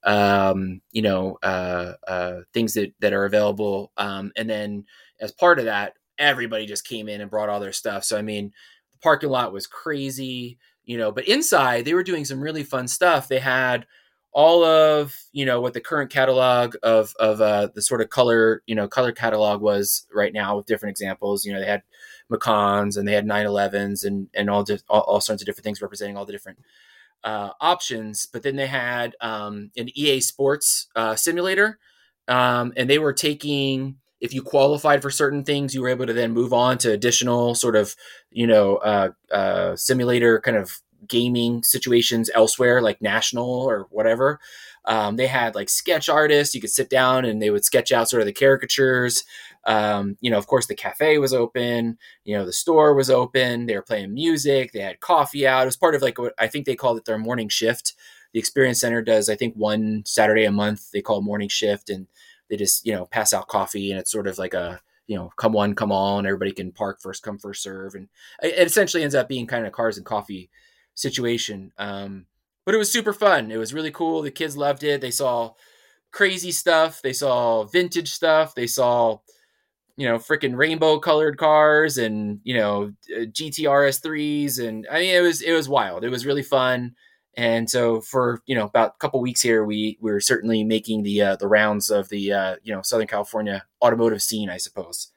[0.03, 3.91] um, you know, uh, uh, things that, that are available.
[3.95, 4.85] Um, and then
[5.21, 8.03] as part of that, everybody just came in and brought all their stuff.
[8.03, 8.51] So, I mean,
[8.91, 12.87] the parking lot was crazy, you know, but inside they were doing some really fun
[12.87, 13.27] stuff.
[13.27, 13.85] They had,
[14.33, 18.63] all of you know what the current catalog of of uh, the sort of color
[18.65, 21.45] you know color catalog was right now with different examples.
[21.45, 21.83] You know they had
[22.29, 25.81] Macans and they had 911s and and all, di- all, all sorts of different things
[25.81, 26.59] representing all the different
[27.23, 28.25] uh, options.
[28.25, 31.79] But then they had um, an EA Sports uh, simulator,
[32.27, 36.13] um, and they were taking if you qualified for certain things, you were able to
[36.13, 37.95] then move on to additional sort of
[38.31, 44.39] you know uh, uh, simulator kind of gaming situations elsewhere, like national or whatever.
[44.85, 46.53] Um, they had like sketch artists.
[46.53, 49.23] You could sit down and they would sketch out sort of the caricatures.
[49.65, 51.97] Um, you know, of course, the cafe was open.
[52.25, 53.65] You know, the store was open.
[53.65, 54.71] They were playing music.
[54.71, 55.63] They had coffee out.
[55.63, 57.93] It was part of like what I think they called it their morning shift.
[58.33, 60.91] The Experience Center does, I think, one Saturday a month.
[60.91, 62.07] They call morning shift, and
[62.49, 65.31] they just you know pass out coffee, and it's sort of like a you know
[65.37, 68.09] come one come all, and everybody can park first come first serve, and
[68.41, 70.49] it essentially ends up being kind of cars and coffee
[70.95, 71.71] situation.
[71.77, 72.25] Um,
[72.65, 73.51] but it was super fun.
[73.51, 74.21] It was really cool.
[74.21, 75.01] The kids loved it.
[75.01, 75.53] They saw
[76.11, 77.01] crazy stuff.
[77.01, 78.55] They saw vintage stuff.
[78.55, 79.19] They saw,
[79.97, 84.59] you know, freaking rainbow colored cars and you know GTRS threes.
[84.59, 86.03] And I mean, it was it was wild.
[86.03, 86.95] It was really fun.
[87.35, 91.03] And so for you know about a couple weeks here, we we are certainly making
[91.03, 95.11] the uh, the rounds of the uh, you know Southern California automotive scene, I suppose.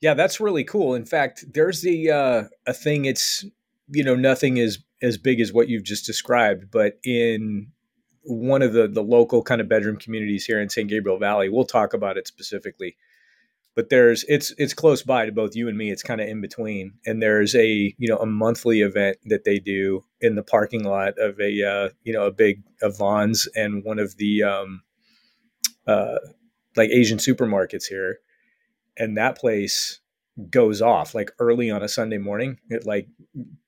[0.00, 0.94] Yeah, that's really cool.
[0.94, 3.04] In fact, there's the uh, a thing.
[3.04, 3.44] It's
[3.90, 7.68] you know nothing is as big as what you've just described, but in
[8.22, 11.64] one of the the local kind of bedroom communities here in San Gabriel Valley, we'll
[11.64, 12.96] talk about it specifically.
[13.76, 15.90] But there's it's it's close by to both you and me.
[15.90, 19.58] It's kind of in between, and there's a you know a monthly event that they
[19.58, 23.98] do in the parking lot of a uh, you know a big Vons and one
[23.98, 24.82] of the um,
[25.86, 26.18] uh,
[26.76, 28.18] like Asian supermarkets here,
[28.98, 30.00] and that place
[30.48, 33.08] goes off like early on a Sunday morning at like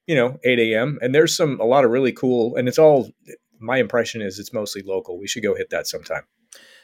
[0.07, 0.99] you know 8 a.m.
[1.03, 3.11] And there's some a lot of really cool, and it's all
[3.59, 5.19] my impression is it's mostly local.
[5.19, 6.23] We should go hit that sometime.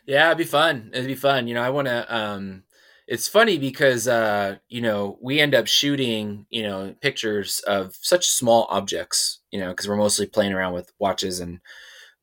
[0.07, 0.91] Yeah, it'd be fun.
[0.93, 1.49] It'd be fun.
[1.49, 2.15] You know, I want to.
[2.15, 2.65] um
[3.07, 8.29] It's funny because uh, you know we end up shooting you know pictures of such
[8.29, 9.41] small objects.
[9.51, 11.61] You know, because we're mostly playing around with watches and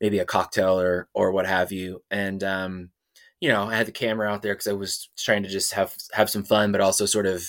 [0.00, 2.02] maybe a cocktail or or what have you.
[2.10, 2.90] And um,
[3.40, 5.94] you know, I had the camera out there because I was trying to just have
[6.12, 7.44] have some fun, but also sort of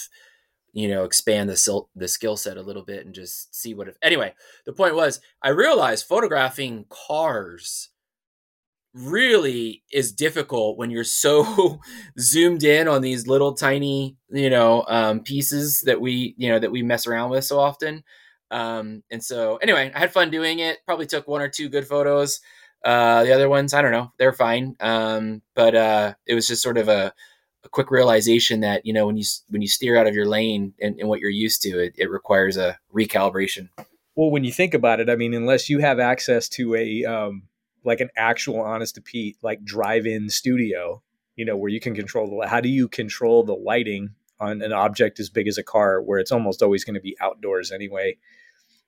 [0.77, 3.97] you know expand the the skill set a little bit and just see what if
[4.01, 4.33] anyway
[4.65, 7.89] the point was i realized photographing cars
[8.93, 11.79] really is difficult when you're so
[12.19, 16.71] zoomed in on these little tiny you know um, pieces that we you know that
[16.71, 18.03] we mess around with so often.
[18.49, 21.87] Um, and so anyway i had fun doing it probably took one or two good
[21.87, 22.39] photos.
[22.85, 24.75] Uh, the other ones i don't know they're fine.
[24.79, 27.13] Um, but uh, it was just sort of a,
[27.63, 30.73] a, quick realization that you know when you when you steer out of your lane
[30.81, 33.69] and, and what you're used to it, it requires a recalibration
[34.15, 37.43] well when you think about it i mean unless you have access to a um,
[37.87, 41.01] like an actual honest to Pete like drive-in studio,
[41.37, 44.73] you know, where you can control the how do you control the lighting on an
[44.73, 48.17] object as big as a car where it's almost always going to be outdoors anyway.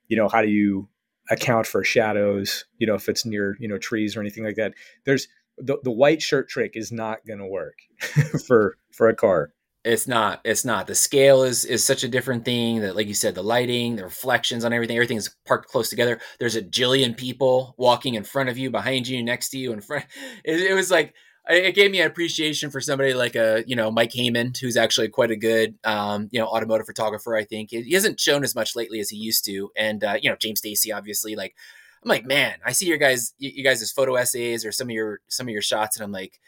[0.10, 0.90] You know, how do you
[1.32, 4.74] account for shadows, you know, if it's near, you know, trees or anything like that.
[5.06, 5.28] There's
[5.60, 7.78] the, the white shirt trick is not going to work
[8.48, 9.54] for for a car.
[9.86, 10.42] It's not.
[10.44, 10.88] It's not.
[10.88, 14.04] The scale is is such a different thing that, like you said, the lighting, the
[14.04, 16.20] reflections on everything, everything's parked close together.
[16.40, 19.82] There's a jillion people walking in front of you, behind you, next to you, in
[19.82, 20.06] front.
[20.44, 21.14] It, it was like
[21.48, 25.08] it gave me an appreciation for somebody like a you know Mike Heyman, who's actually
[25.08, 27.36] quite a good um, you know automotive photographer.
[27.36, 30.30] I think he hasn't shown as much lately as he used to, and uh, you
[30.30, 31.36] know James Stacey, obviously.
[31.36, 31.56] Like
[32.04, 35.20] I'm like, man, I see your guys, you guys' photo essays or some of your
[35.28, 36.40] some of your shots, and I'm like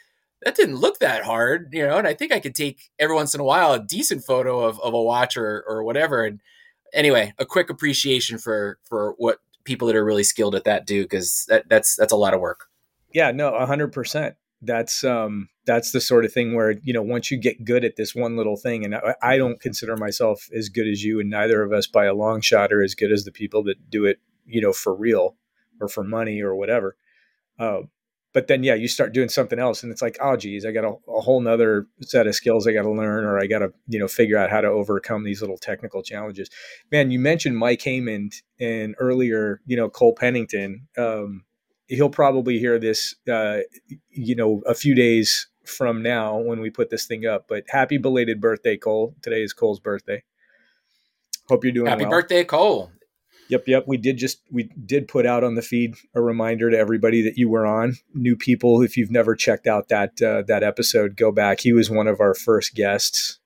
[0.44, 3.36] that didn't look that hard, you know, and I think I could take every once
[3.36, 6.24] in a while a decent photo of, of a watch or, or whatever.
[6.26, 6.42] And
[6.94, 11.06] anyway, a quick appreciation for, for what people that are really skilled at that do.
[11.08, 12.68] Cause that, that's, that's a lot of work.
[13.14, 14.36] Yeah, no, hundred percent.
[14.64, 17.96] That's, um, that's the sort of thing where, you know, once you get good at
[17.96, 21.30] this one little thing, and I, I don't consider myself as good as you and
[21.30, 24.06] neither of us by a long shot are as good as the people that do
[24.06, 25.36] it, you know, for real
[25.82, 26.96] or for money or whatever.
[27.60, 27.82] Uh,
[28.34, 30.84] but then yeah you start doing something else and it's like oh geez i got
[30.84, 33.72] a, a whole nother set of skills i got to learn or i got to
[33.88, 36.50] you know figure out how to overcome these little technical challenges.
[36.92, 40.88] Man you mentioned mike Heyman and earlier you know cole pennington.
[40.98, 41.44] Um,
[41.88, 43.60] he'll probably hear this uh,
[44.10, 47.98] you know a few days from now when we put this thing up but happy
[47.98, 49.16] belated birthday cole.
[49.22, 50.24] Today is cole's birthday.
[51.50, 52.12] Hope you're doing happy well.
[52.12, 52.92] birthday cole
[53.52, 53.84] Yep, yep.
[53.86, 57.38] We did just we did put out on the feed a reminder to everybody that
[57.38, 57.98] you were on.
[58.14, 61.60] New people, if you've never checked out that uh, that episode, go back.
[61.60, 63.40] He was one of our first guests.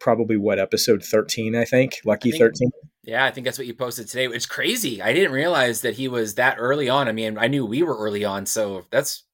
[0.00, 1.98] Probably what episode thirteen, I think.
[2.06, 2.70] Lucky thirteen.
[3.02, 4.26] Yeah, I think that's what you posted today.
[4.28, 5.02] It's crazy.
[5.02, 7.06] I didn't realize that he was that early on.
[7.06, 9.24] I mean, I knew we were early on, so that's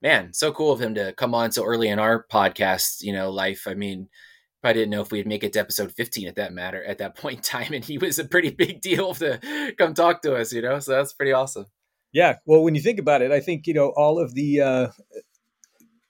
[0.00, 3.30] man, so cool of him to come on so early in our podcast, you know,
[3.30, 3.66] life.
[3.68, 4.08] I mean,
[4.64, 7.16] I didn't know if we'd make it to episode 15 at that matter at that
[7.16, 7.72] point in time.
[7.72, 10.78] And he was a pretty big deal to come talk to us, you know?
[10.80, 11.66] So that's pretty awesome.
[12.12, 12.36] Yeah.
[12.46, 14.88] Well, when you think about it, I think, you know, all of the, uh,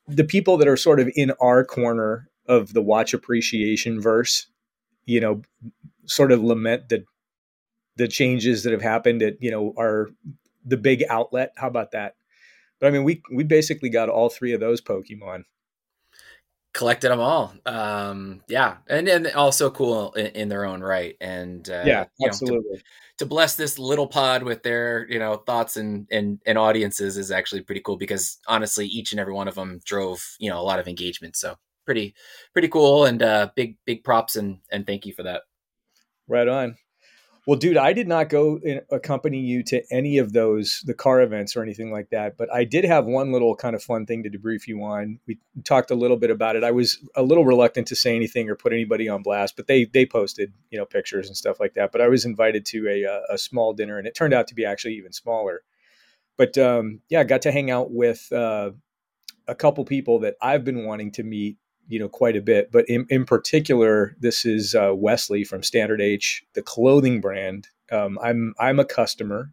[0.06, 4.46] the people that are sort of in our corner of the watch appreciation verse,
[5.04, 5.42] you know,
[6.06, 7.04] sort of lament the,
[7.96, 10.08] the changes that have happened at, you know, our,
[10.64, 11.52] the big outlet.
[11.56, 12.14] How about that?
[12.80, 15.44] But I mean, we, we basically got all three of those Pokemon
[16.78, 17.52] collected them all.
[17.66, 21.16] Um, yeah, and and also cool in, in their own right.
[21.20, 22.70] And uh, yeah, absolutely.
[22.70, 22.82] Know, to,
[23.18, 27.32] to, bless this little pod with their you know thoughts and, and and audiences is
[27.32, 30.62] actually pretty cool because honestly, each and every one of them drove you know a
[30.62, 31.36] lot of engagement.
[31.36, 32.14] So pretty
[32.52, 35.42] pretty cool and uh, big big props and and thank you for that.
[36.28, 36.76] Right on.
[37.48, 41.56] Well, dude, I did not go accompany you to any of those the car events
[41.56, 44.28] or anything like that, but I did have one little kind of fun thing to
[44.28, 45.18] debrief you on.
[45.26, 46.62] We talked a little bit about it.
[46.62, 49.86] I was a little reluctant to say anything or put anybody on blast, but they
[49.86, 51.90] they posted you know pictures and stuff like that.
[51.90, 54.66] But I was invited to a a small dinner, and it turned out to be
[54.66, 55.62] actually even smaller.
[56.36, 58.72] But um, yeah, I got to hang out with uh,
[59.46, 61.56] a couple people that I've been wanting to meet
[61.88, 66.00] you know quite a bit but in, in particular this is uh, wesley from standard
[66.00, 67.68] h the clothing brand.
[67.90, 69.52] Um, i'm i'm a customer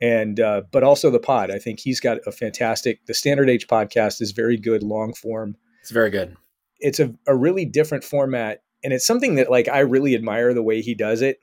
[0.00, 1.50] and uh, but also the pod.
[1.50, 5.56] I think he's got a fantastic the standard h podcast is very good long form.
[5.82, 6.36] It's very good.
[6.78, 10.62] It's a, a really different format and it's something that like i really admire the
[10.62, 11.40] way he does it.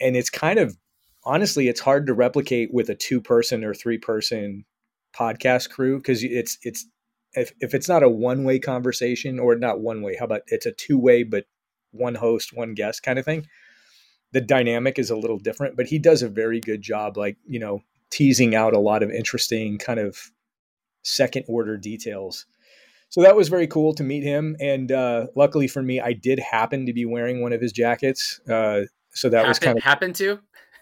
[0.00, 0.76] And it's kind of
[1.24, 4.64] honestly it's hard to replicate with a two person or three person
[5.14, 6.86] podcast crew because it's it's
[7.34, 10.66] if, if it's not a one way conversation or not one way, how about it's
[10.66, 11.44] a two way, but
[11.90, 13.46] one host, one guest kind of thing.
[14.32, 17.58] The dynamic is a little different, but he does a very good job, like, you
[17.58, 20.18] know, teasing out a lot of interesting kind of
[21.02, 22.46] second order details.
[23.10, 24.54] So that was very cool to meet him.
[24.60, 28.40] And uh, luckily for me, I did happen to be wearing one of his jackets.
[28.48, 30.40] Uh, so that happen, was kind of happened to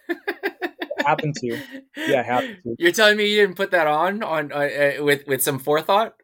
[1.07, 1.59] happened to.
[1.97, 2.75] Yeah, happened to.
[2.79, 6.15] You're telling me you didn't put that on on uh, uh with with some forethought?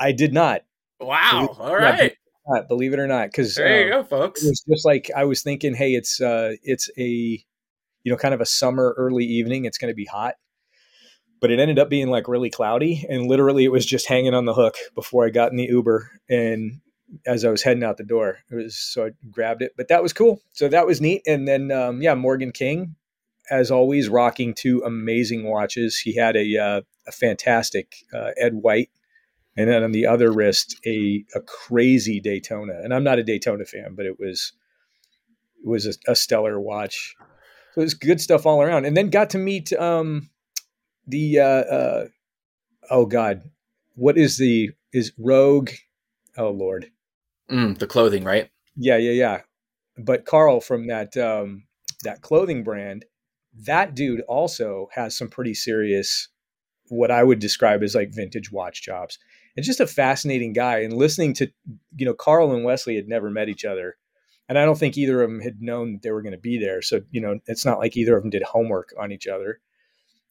[0.00, 0.62] I did not.
[1.00, 1.56] Wow.
[1.58, 2.16] All right.
[2.54, 4.42] Yeah, believe it or not, because there you uh, go, folks.
[4.42, 5.74] It was just like I was thinking.
[5.74, 9.66] Hey, it's uh, it's a you know kind of a summer early evening.
[9.66, 10.36] It's going to be hot,
[11.40, 14.46] but it ended up being like really cloudy, and literally it was just hanging on
[14.46, 16.80] the hook before I got in the Uber and
[17.26, 18.38] as I was heading out the door.
[18.50, 20.40] It was so I grabbed it, but that was cool.
[20.52, 21.22] So that was neat.
[21.26, 22.96] And then um, yeah, Morgan King,
[23.50, 25.98] as always, rocking two amazing watches.
[25.98, 28.90] He had a uh, a fantastic uh, Ed White
[29.58, 32.80] and then on the other wrist a a crazy Daytona.
[32.82, 34.52] And I'm not a Daytona fan, but it was
[35.62, 37.16] it was a, a stellar watch.
[37.74, 38.84] So it was good stuff all around.
[38.86, 40.30] And then got to meet um,
[41.08, 42.04] the uh, uh,
[42.88, 43.42] oh god,
[43.96, 45.70] what is the is Rogue?
[46.36, 46.92] Oh lord,
[47.50, 48.50] mm, the clothing, right?
[48.76, 49.40] Yeah, yeah, yeah.
[49.96, 51.64] But Carl from that um,
[52.04, 53.06] that clothing brand,
[53.66, 56.28] that dude also has some pretty serious,
[56.90, 59.18] what I would describe as like vintage watch jobs
[59.58, 60.82] and just a fascinating guy.
[60.82, 61.50] And listening to,
[61.96, 63.96] you know, Carl and Wesley had never met each other.
[64.48, 66.60] And I don't think either of them had known that they were going to be
[66.60, 66.80] there.
[66.80, 69.58] So, you know, it's not like either of them did homework on each other.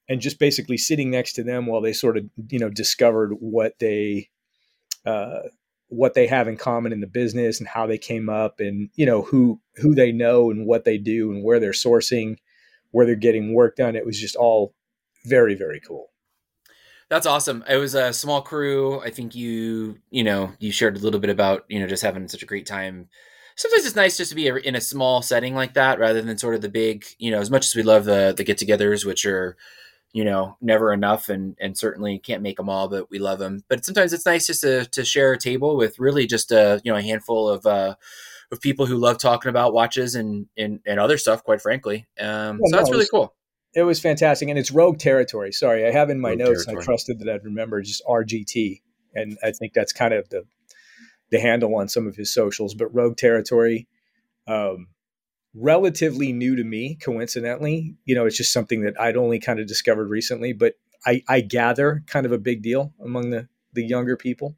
[0.07, 3.73] And just basically sitting next to them while they sort of, you know, discovered what
[3.79, 4.29] they,
[5.05, 5.39] uh,
[5.89, 9.05] what they have in common in the business and how they came up and you
[9.05, 12.35] know who who they know and what they do and where they're sourcing
[12.91, 14.73] where they're getting work done it was just all
[15.25, 16.09] very very cool
[17.09, 17.63] that's awesome.
[17.69, 18.99] It was a small crew.
[19.01, 22.27] I think you, you know, you shared a little bit about, you know, just having
[22.27, 23.07] such a great time.
[23.55, 26.55] Sometimes it's nice just to be in a small setting like that rather than sort
[26.55, 29.57] of the big, you know, as much as we love the the get-togethers which are,
[30.11, 33.63] you know, never enough and and certainly can't make them all, but we love them.
[33.67, 36.91] But sometimes it's nice just to to share a table with really just a, you
[36.91, 37.95] know, a handful of uh
[38.51, 42.05] of people who love talking about watches and and, and other stuff, quite frankly.
[42.19, 43.33] Um, so that's really cool
[43.77, 45.51] it was fantastic, and it's Rogue territory.
[45.51, 46.67] Sorry, I have in my Rogue notes.
[46.67, 48.81] I trusted that I'd remember just RGT,
[49.13, 50.45] and I think that's kind of the
[51.29, 52.73] the handle on some of his socials.
[52.73, 53.87] But Rogue territory,
[54.47, 54.87] um,
[55.53, 57.95] relatively new to me, coincidentally.
[58.03, 60.73] You know, it's just something that I'd only kind of discovered recently, but
[61.05, 64.55] I, I gather kind of a big deal among the the younger people.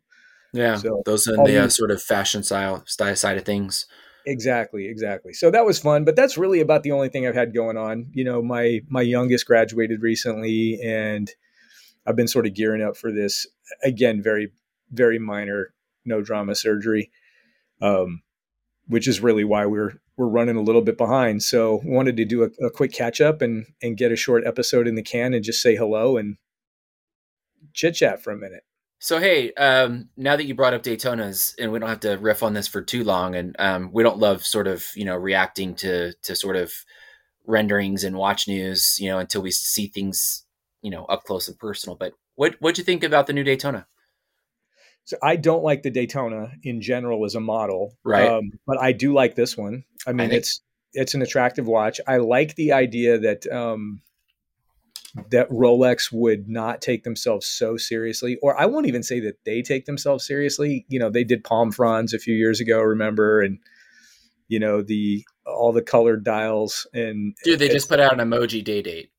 [0.54, 3.86] Yeah, so, those in the uh, sort of fashion style style side of things.
[4.26, 5.34] Exactly, exactly.
[5.34, 8.08] So that was fun, but that's really about the only thing I've had going on.
[8.14, 11.30] You know, my my youngest graduated recently and
[12.08, 13.48] I've been sort of gearing up for this
[13.84, 14.52] again, very
[14.92, 15.74] very minor
[16.06, 17.12] no drama surgery.
[17.82, 18.24] Um
[18.88, 21.44] which is really why we're we're running a little bit behind.
[21.44, 24.88] So wanted to do a, a quick catch up and and get a short episode
[24.88, 26.38] in the can and just say hello and
[27.74, 28.64] chit chat for a minute.
[29.00, 32.44] So hey, um, now that you brought up Daytonas, and we don't have to riff
[32.44, 35.74] on this for too long, and um, we don't love sort of you know reacting
[35.76, 36.74] to to sort of
[37.48, 40.46] renderings and watch news, you know, until we see things
[40.82, 41.96] you know up close and personal.
[41.96, 43.88] But what what'd you think about the new Daytona?
[45.06, 48.30] So I don't like the Daytona in general as a model, right?
[48.30, 49.86] Um, but I do like this one.
[50.06, 52.02] I mean, I think- it's it's an attractive watch.
[52.06, 54.02] I like the idea that um,
[55.30, 59.62] that Rolex would not take themselves so seriously, or I won't even say that they
[59.62, 60.86] take themselves seriously.
[60.90, 63.60] You know, they did palm fronds a few years ago, remember, and
[64.48, 68.64] you know the all the colored dials and dude, they just put out an emoji
[68.64, 69.12] day date.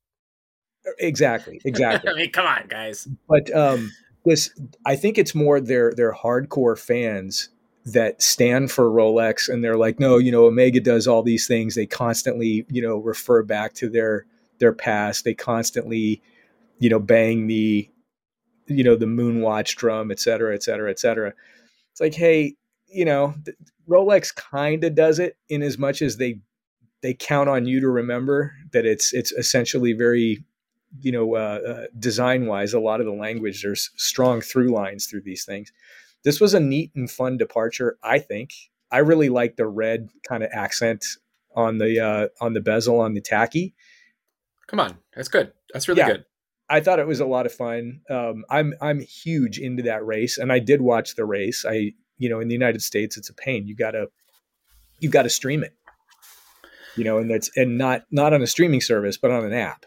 [0.99, 2.11] Exactly, exactly.
[2.11, 3.07] I mean, come on, guys.
[3.27, 3.91] But um,
[4.25, 4.51] this,
[4.85, 7.49] I think it's more their their hardcore fans
[7.85, 11.75] that stand for Rolex, and they're like, no, you know, Omega does all these things.
[11.75, 14.25] They constantly, you know, refer back to their
[14.61, 15.25] their past.
[15.25, 16.21] They constantly,
[16.79, 17.89] you know, bang the,
[18.67, 21.33] you know, the moonwatch drum, et cetera, et cetera, et cetera.
[21.91, 22.55] It's like, hey,
[22.87, 23.35] you know,
[23.89, 26.39] Rolex kind of does it in as much as they
[27.01, 30.43] they count on you to remember that it's it's essentially very
[30.99, 35.07] you know uh, uh, design wise a lot of the language there's strong through lines
[35.07, 35.71] through these things
[36.23, 38.51] this was a neat and fun departure i think
[38.91, 41.05] i really like the red kind of accent
[41.55, 43.73] on the uh, on the bezel on the tachy
[44.71, 45.51] Come on, that's good.
[45.73, 46.25] That's really yeah, good.
[46.69, 47.99] I thought it was a lot of fun.
[48.09, 51.65] Um, I'm I'm huge into that race, and I did watch the race.
[51.67, 53.67] I you know in the United States it's a pain.
[53.67, 54.07] You gotta
[55.01, 55.75] you gotta stream it.
[56.95, 59.85] You know, and that's and not not on a streaming service, but on an app.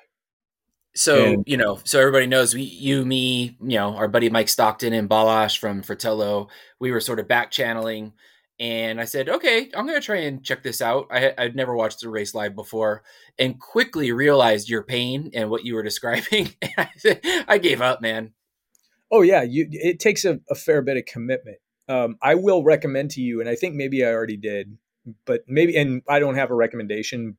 [0.95, 4.51] So and, you know, so everybody knows we, you, me, you know, our buddy Mike
[4.51, 8.13] Stockton and Balazs from Fratello, we were sort of back channeling,
[8.61, 11.09] and I said, okay, I'm gonna try and check this out.
[11.11, 13.03] I I'd never watched the race live before,
[13.39, 16.51] and quickly realized your pain and what you were describing.
[17.49, 18.33] I gave up, man.
[19.11, 19.69] Oh yeah, you.
[19.71, 21.59] It takes a, a fair bit of commitment.
[21.89, 24.79] Um, I will recommend to you, and I think maybe I already did,
[25.27, 27.37] but maybe, and I don't have a recommendation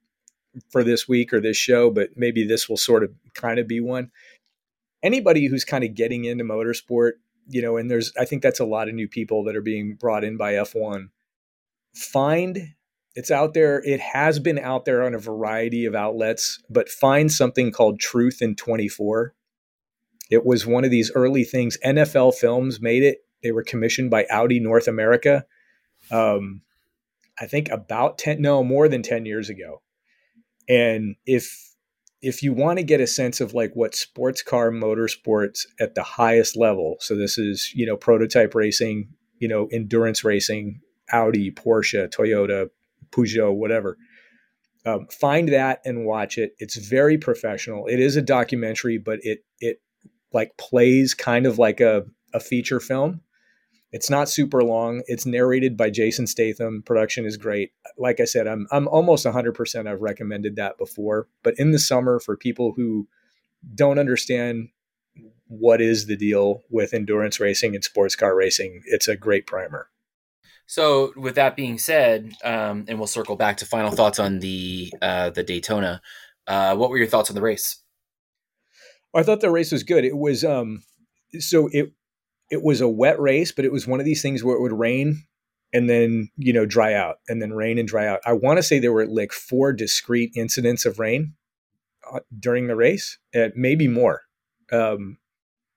[0.69, 3.79] for this week or this show, but maybe this will sort of kind of be
[3.79, 4.11] one.
[5.03, 7.13] Anybody who's kind of getting into motorsport,
[7.47, 9.95] you know, and there's, I think that's a lot of new people that are being
[9.95, 11.09] brought in by F1.
[11.93, 12.75] Find
[13.15, 13.81] it's out there.
[13.85, 18.41] It has been out there on a variety of outlets, but find something called Truth
[18.41, 19.33] in 24.
[20.29, 21.77] It was one of these early things.
[21.85, 23.19] NFL Films made it.
[23.41, 25.45] They were commissioned by Audi North America.
[26.11, 26.61] Um,
[27.39, 29.81] I think about 10, no, more than 10 years ago.
[30.67, 31.74] And if
[32.25, 36.01] if you want to get a sense of like what sports car motorsports at the
[36.01, 42.09] highest level, so this is, you know, prototype racing, you know, endurance racing, Audi, Porsche,
[42.09, 42.69] Toyota,
[43.11, 43.95] Peugeot, whatever.
[44.87, 46.53] Um, find that and watch it.
[46.57, 47.85] It's very professional.
[47.85, 49.77] It is a documentary, but it it
[50.33, 53.21] like plays kind of like a, a feature film.
[53.95, 55.03] It's not super long.
[55.07, 56.83] It's narrated by Jason Statham.
[56.85, 57.71] Production is great.
[57.97, 62.19] Like I said, I'm I'm almost 100% I've recommended that before, but in the summer
[62.19, 63.07] for people who
[63.73, 64.67] don't understand
[65.47, 69.87] what is the deal with endurance racing and sports car racing, it's a great primer.
[70.67, 74.91] So, with that being said, um, and we'll circle back to final thoughts on the
[75.01, 76.01] uh, the Daytona.
[76.45, 77.77] Uh, what were your thoughts on the race?
[79.15, 80.03] I thought the race was good.
[80.03, 80.83] It was um,
[81.39, 81.93] so it
[82.49, 84.77] it was a wet race, but it was one of these things where it would
[84.77, 85.23] rain
[85.73, 88.21] and then you know dry out and then rain and dry out.
[88.25, 91.33] I want to say there were like four discrete incidents of rain
[92.11, 94.21] uh, during the race, uh, maybe more.
[94.71, 95.17] Um,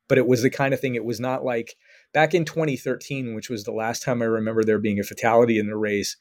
[0.08, 0.94] but it was the kind of thing.
[0.94, 1.76] It was not like
[2.14, 5.66] back in 2013, which was the last time I remember there being a fatality in
[5.66, 6.16] the race.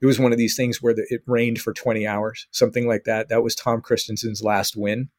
[0.00, 3.04] It was one of these things where the, it rained for 20 hours, something like
[3.04, 3.28] that.
[3.28, 5.10] That was Tom Kristensen's last win,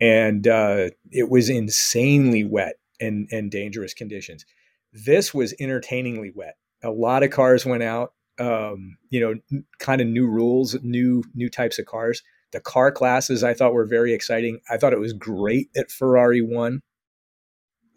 [0.00, 4.44] and uh, it was insanely wet and, and dangerous conditions.
[4.92, 6.56] This was entertainingly wet.
[6.82, 8.12] A lot of cars went out.
[8.38, 12.22] Um, you know, kind of new rules, new new types of cars.
[12.52, 14.60] The car classes I thought were very exciting.
[14.70, 16.80] I thought it was great that Ferrari won.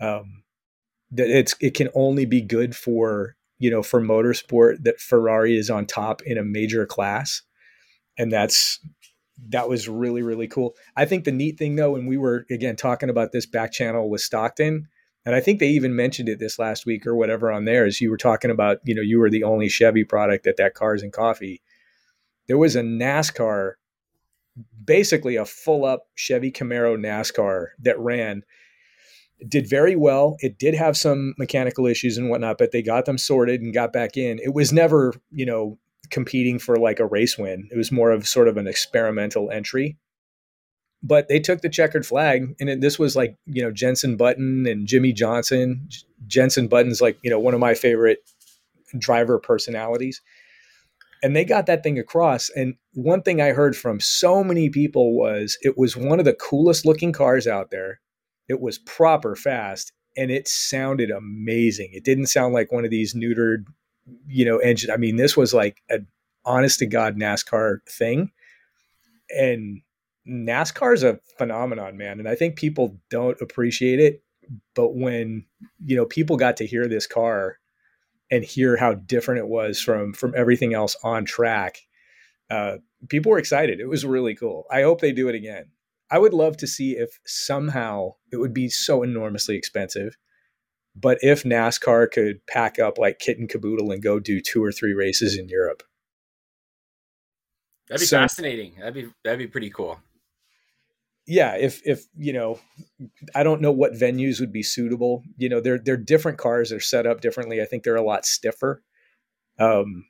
[0.02, 0.44] Um,
[1.12, 5.70] that it's it can only be good for you know for motorsport that Ferrari is
[5.70, 7.42] on top in a major class,
[8.18, 8.80] and that's
[9.50, 10.76] that was really really cool.
[10.96, 14.10] I think the neat thing though, and we were again talking about this back channel
[14.10, 14.88] with Stockton,
[15.26, 18.02] and I think they even mentioned it this last week or whatever on there as
[18.02, 21.02] you were talking about, you know, you were the only Chevy product at that Cars
[21.02, 21.62] and Coffee.
[22.48, 23.74] There was a NASCAR,
[24.84, 28.44] basically a full up Chevy Camaro NASCAR that ran.
[29.48, 30.36] did very well.
[30.40, 33.94] It did have some mechanical issues and whatnot, but they got them sorted and got
[33.94, 34.40] back in.
[34.40, 37.70] It was never, you know, competing for like a race win.
[37.72, 39.98] It was more of sort of an experimental entry
[41.04, 44.66] but they took the checkered flag and it, this was like you know jenson button
[44.66, 45.88] and Jimmie Johnson.
[46.26, 48.20] Jenson button's like you know one of my favorite
[48.98, 50.22] driver personalities.
[51.22, 55.18] And they got that thing across and one thing i heard from so many people
[55.18, 58.00] was it was one of the coolest looking cars out there.
[58.50, 61.90] It was proper fast and it sounded amazing.
[61.94, 63.66] It didn't sound like one of these neutered
[64.28, 66.00] you know engine i mean this was like a
[66.46, 68.32] honest to god nascar thing.
[69.30, 69.82] And
[70.28, 74.24] NASCAR is a phenomenon, man, and I think people don't appreciate it.
[74.76, 75.46] But when
[75.86, 77.60] you know people got to hear this car
[78.32, 81.80] and hear how different it was from from everything else on track,
[82.50, 82.78] uh,
[83.10, 83.80] people were excited.
[83.80, 84.66] It was really cool.
[84.72, 85.66] I hope they do it again.
[86.10, 90.16] I would love to see if somehow it would be so enormously expensive,
[90.96, 94.72] but if NASCAR could pack up like kit and caboodle and go do two or
[94.72, 95.84] three races in Europe.
[97.90, 98.76] That'd be so, fascinating.
[98.80, 100.00] That'd be that'd be pretty cool
[101.26, 102.60] yeah, if if you know,
[103.34, 105.24] I don't know what venues would be suitable.
[105.38, 106.70] You know, they're they're different cars.
[106.70, 107.62] They're set up differently.
[107.62, 108.84] I think they're a lot stiffer.
[109.60, 110.06] Um,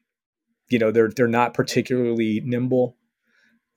[0.69, 2.97] you know, they're they're not particularly nimble.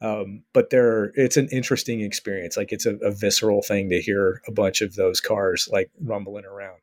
[0.03, 2.57] Um, but they're it's an interesting experience.
[2.57, 6.45] Like it's a, a, visceral thing to hear a bunch of those cars like rumbling
[6.45, 6.81] around.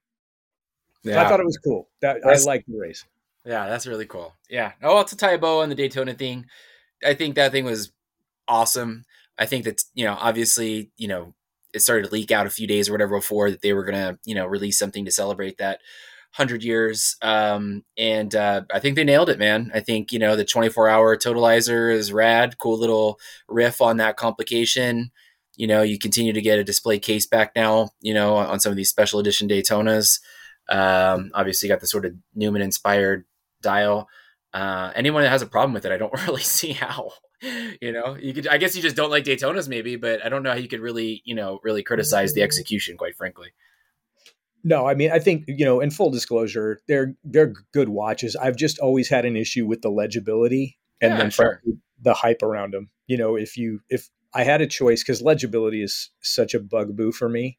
[1.04, 1.24] Yeah.
[1.24, 1.90] I thought it was cool.
[2.02, 3.06] That that's, I like the race.
[3.46, 4.34] Yeah, that's really cool.
[4.50, 4.72] Yeah.
[4.82, 6.48] Oh, it's a bow on the Daytona thing.
[7.06, 7.92] I think that thing was
[8.48, 9.04] awesome.
[9.38, 11.34] I think that you know, obviously, you know,
[11.74, 14.18] it started to leak out a few days or whatever before that they were gonna,
[14.26, 15.80] you know, release something to celebrate that
[16.34, 17.16] hundred years.
[17.22, 19.72] Um, and uh, I think they nailed it, man.
[19.74, 22.58] I think you know the 24 hour totalizer is rad.
[22.58, 25.12] Cool little riff on that complication.
[25.56, 27.92] You know, you continue to get a display case back now.
[28.02, 30.20] You know, on some of these special edition Daytonas.
[30.70, 33.26] Um, obviously, got the sort of Newman inspired
[33.62, 34.10] dial.
[34.54, 37.12] Uh, anyone that has a problem with it, I don't really see how.
[37.82, 38.48] You know, you could.
[38.48, 40.80] I guess you just don't like Daytonas, maybe, but I don't know how you could
[40.80, 42.98] really, you know, really criticize the execution.
[42.98, 43.50] Quite frankly.
[44.64, 45.82] No, I mean, I think you know.
[45.82, 48.36] In full disclosure, they're they're good watches.
[48.36, 51.62] I've just always had an issue with the legibility and Yeah, then sure.
[52.02, 52.90] the hype around them.
[53.08, 57.12] You know, if you if I had a choice, because legibility is such a bugaboo
[57.12, 57.58] for me,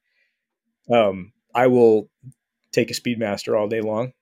[0.90, 2.08] um, I will
[2.72, 4.12] take a Speedmaster all day long.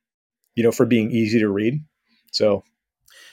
[0.56, 1.84] You know, for being easy to read.
[2.32, 2.64] So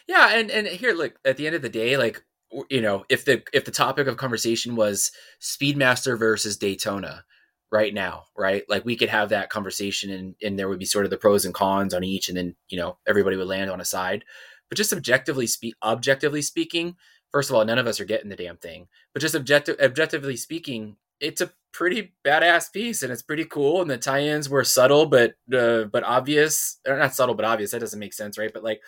[0.10, 2.24] Yeah, and and here, look, at the end of the day, like
[2.72, 7.24] you know, if the if the topic of conversation was Speedmaster versus Daytona
[7.72, 8.64] right now, right?
[8.68, 11.46] Like we could have that conversation and and there would be sort of the pros
[11.46, 14.26] and cons on each and then, you know, everybody would land on a side.
[14.68, 16.96] But just objectively speak objectively speaking,
[17.32, 18.88] first of all, none of us are getting the damn thing.
[19.14, 23.92] But just objective objectively speaking, it's a pretty badass piece and it's pretty cool and
[23.92, 28.00] the tie-ins were subtle but uh, but obvious or not subtle but obvious that doesn't
[28.00, 28.82] make sense right but like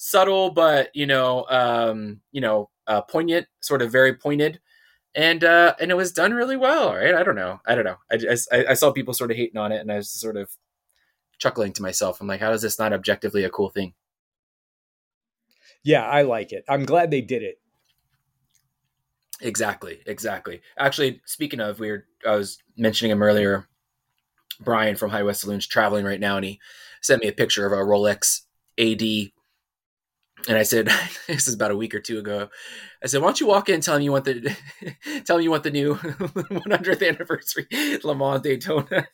[0.00, 4.60] subtle but you know um you know uh poignant sort of very pointed.
[5.14, 7.14] And uh and it was done really well right?
[7.14, 7.60] I don't know.
[7.66, 7.96] I don't know.
[8.10, 8.16] I
[8.52, 10.50] i, I saw people sort of hating on it and i was sort of
[11.38, 12.20] chuckling to myself.
[12.20, 13.94] I'm like how is this not objectively a cool thing?
[15.82, 16.64] Yeah, I like it.
[16.68, 17.60] I'm glad they did it.
[19.40, 20.60] exactly exactly.
[20.78, 23.66] Actually speaking of we were i was mentioning him earlier.
[24.60, 26.60] Brian from high west saloon's traveling right now and he
[27.00, 28.42] sent me a picture of a rolex
[28.78, 29.02] ad
[30.46, 30.88] and I said,
[31.26, 32.48] this is about a week or two ago.
[33.02, 34.56] I said, why don't you walk in and tell him you want the
[35.24, 37.66] tell him you want the new 100th anniversary
[38.04, 39.08] Le Mans Daytona.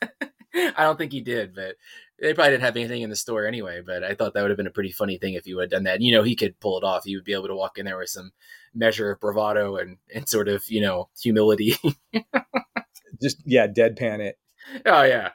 [0.55, 1.77] I don't think he did, but
[2.21, 3.83] they probably didn't have anything in the store anyway.
[3.85, 5.71] But I thought that would have been a pretty funny thing if he would have
[5.71, 6.01] done that.
[6.01, 7.05] You know, he could pull it off.
[7.05, 8.31] He would be able to walk in there with some
[8.73, 11.75] measure of bravado and, and sort of, you know, humility.
[13.21, 14.39] Just yeah, deadpan it.
[14.87, 15.31] oh yeah.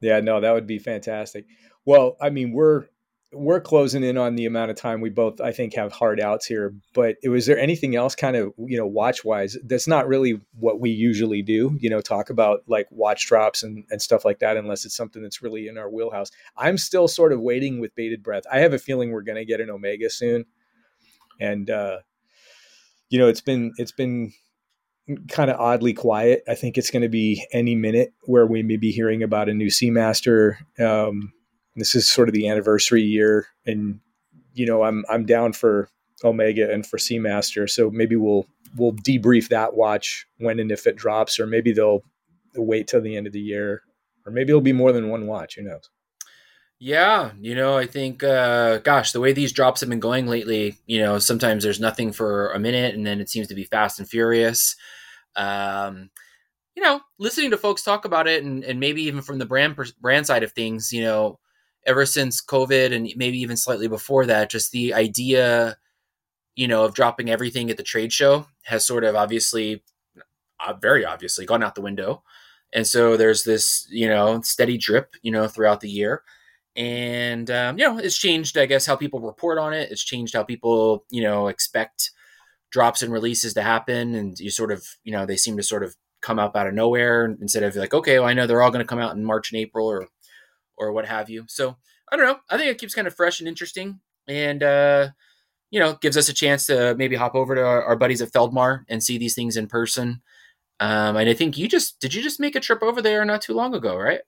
[0.00, 1.44] Yeah, no, that would be fantastic.
[1.84, 2.86] Well, I mean, we're
[3.32, 6.46] we're closing in on the amount of time we both I think have hard outs
[6.46, 10.40] here, but was there anything else kind of, you know, watch wise that's not really
[10.58, 14.38] what we usually do, you know, talk about like watch drops and, and stuff like
[14.38, 16.30] that unless it's something that's really in our wheelhouse.
[16.56, 18.44] I'm still sort of waiting with bated breath.
[18.50, 20.46] I have a feeling we're gonna get an Omega soon.
[21.38, 21.98] And uh
[23.10, 24.32] you know, it's been it's been
[25.28, 26.42] kind of oddly quiet.
[26.48, 29.54] I think it's going to be any minute where we may be hearing about a
[29.54, 30.56] new Seamaster.
[30.78, 31.32] Um,
[31.80, 34.00] this is sort of the anniversary year, and
[34.54, 35.88] you know, I'm I'm down for
[36.24, 37.68] Omega and for Seamaster.
[37.68, 42.02] So maybe we'll we'll debrief that watch when and if it drops, or maybe they'll
[42.54, 43.82] wait till the end of the year,
[44.26, 45.56] or maybe it'll be more than one watch.
[45.56, 45.90] Who knows?
[46.80, 50.76] Yeah, you know, I think, uh, gosh, the way these drops have been going lately,
[50.86, 53.98] you know, sometimes there's nothing for a minute and then it seems to be fast
[53.98, 54.76] and furious.
[55.34, 56.10] Um,
[56.76, 59.76] you know, listening to folks talk about it and, and maybe even from the brand
[60.00, 61.40] brand side of things, you know,
[61.88, 65.78] ever since COVID and maybe even slightly before that, just the idea,
[66.54, 69.82] you know, of dropping everything at the trade show has sort of obviously,
[70.64, 72.22] uh, very obviously, gone out the window.
[72.72, 76.22] And so there's this, you know, steady drip, you know, throughout the year.
[76.76, 79.90] And um, you know it's changed i guess how people report on it.
[79.90, 82.12] It's changed how people you know expect
[82.70, 84.14] drops and releases to happen.
[84.14, 86.74] And you sort of you know they seem to sort of come up out of
[86.74, 89.24] nowhere instead of like okay well i know they're all going to come out in
[89.24, 90.08] march and april or
[90.78, 91.76] or what have you so
[92.10, 95.08] i don't know i think it keeps kind of fresh and interesting and uh
[95.70, 98.32] you know gives us a chance to maybe hop over to our, our buddies at
[98.32, 100.20] feldmar and see these things in person
[100.80, 103.42] um and i think you just did you just make a trip over there not
[103.42, 104.20] too long ago right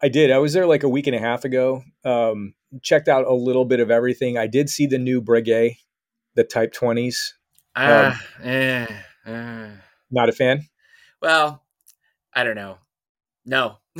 [0.00, 0.30] I did.
[0.30, 1.82] I was there like a week and a half ago.
[2.04, 4.38] Um, checked out a little bit of everything.
[4.38, 5.76] I did see the new Breguet,
[6.34, 7.32] the Type 20s.
[7.74, 8.86] ah eh,
[9.26, 9.70] eh.
[10.10, 10.68] Not a fan.
[11.20, 11.64] Well,
[12.32, 12.78] I don't know.
[13.44, 13.78] No.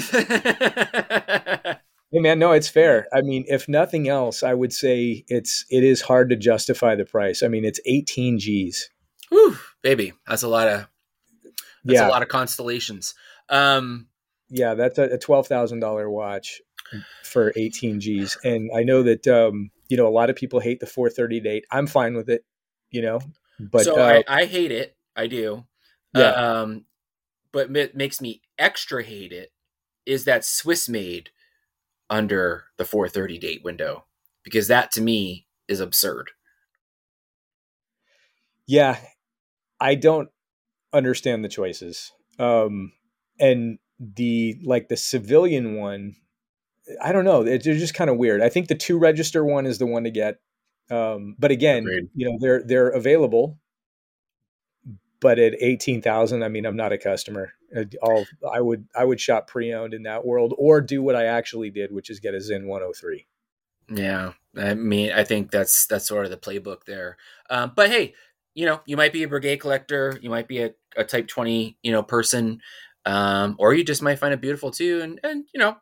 [2.18, 3.06] Hey man, no, it's fair.
[3.12, 7.04] I mean, if nothing else, I would say it's it is hard to justify the
[7.04, 7.44] price.
[7.44, 8.90] I mean, it's 18 G's.
[9.28, 10.88] Whew, baby, that's a lot of
[11.84, 13.14] that's yeah, a lot of constellations.
[13.48, 14.08] Um,
[14.48, 16.60] yeah, that's a, a twelve thousand dollar watch
[17.22, 18.36] for 18 G's.
[18.42, 21.66] And I know that um, you know a lot of people hate the 430 date.
[21.70, 22.44] I'm fine with it,
[22.90, 23.20] you know.
[23.60, 24.96] But so uh, I, I hate it.
[25.14, 25.66] I do.
[26.16, 26.22] Yeah.
[26.22, 26.84] Uh, um,
[27.52, 29.52] but what makes me extra hate it
[30.04, 31.30] is that Swiss made
[32.11, 34.04] under the 430 date window
[34.42, 36.30] because that to me is absurd.
[38.66, 38.98] yeah,
[39.80, 40.28] I don't
[40.92, 42.12] understand the choices.
[42.38, 42.92] Um,
[43.40, 46.14] and the like the civilian one,
[47.02, 47.42] I don't know.
[47.42, 48.42] It, they're just kind of weird.
[48.42, 50.36] I think the two register one is the one to get.
[50.90, 52.09] Um, but again, Agreed.
[52.14, 53.59] you know, they're they're available.
[55.20, 57.52] but at eighteen thousand, I mean, I'm not a customer.
[58.02, 61.70] I'll, I would I would shop pre-owned in that world, or do what I actually
[61.70, 63.26] did, which is get a Zen 103.
[63.90, 67.16] Yeah, I mean, I think that's that's sort of the playbook there.
[67.50, 68.14] Um, but hey,
[68.54, 71.78] you know, you might be a Breguet collector, you might be a, a Type 20,
[71.82, 72.60] you know, person,
[73.06, 75.00] um, or you just might find it beautiful too.
[75.02, 75.76] And and you know,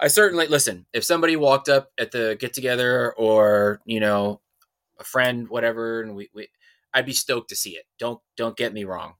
[0.00, 0.86] I certainly listen.
[0.92, 4.40] If somebody walked up at the get together, or you know,
[4.98, 6.48] a friend, whatever, and we, we
[6.92, 7.84] I'd be stoked to see it.
[7.98, 9.14] Don't don't get me wrong,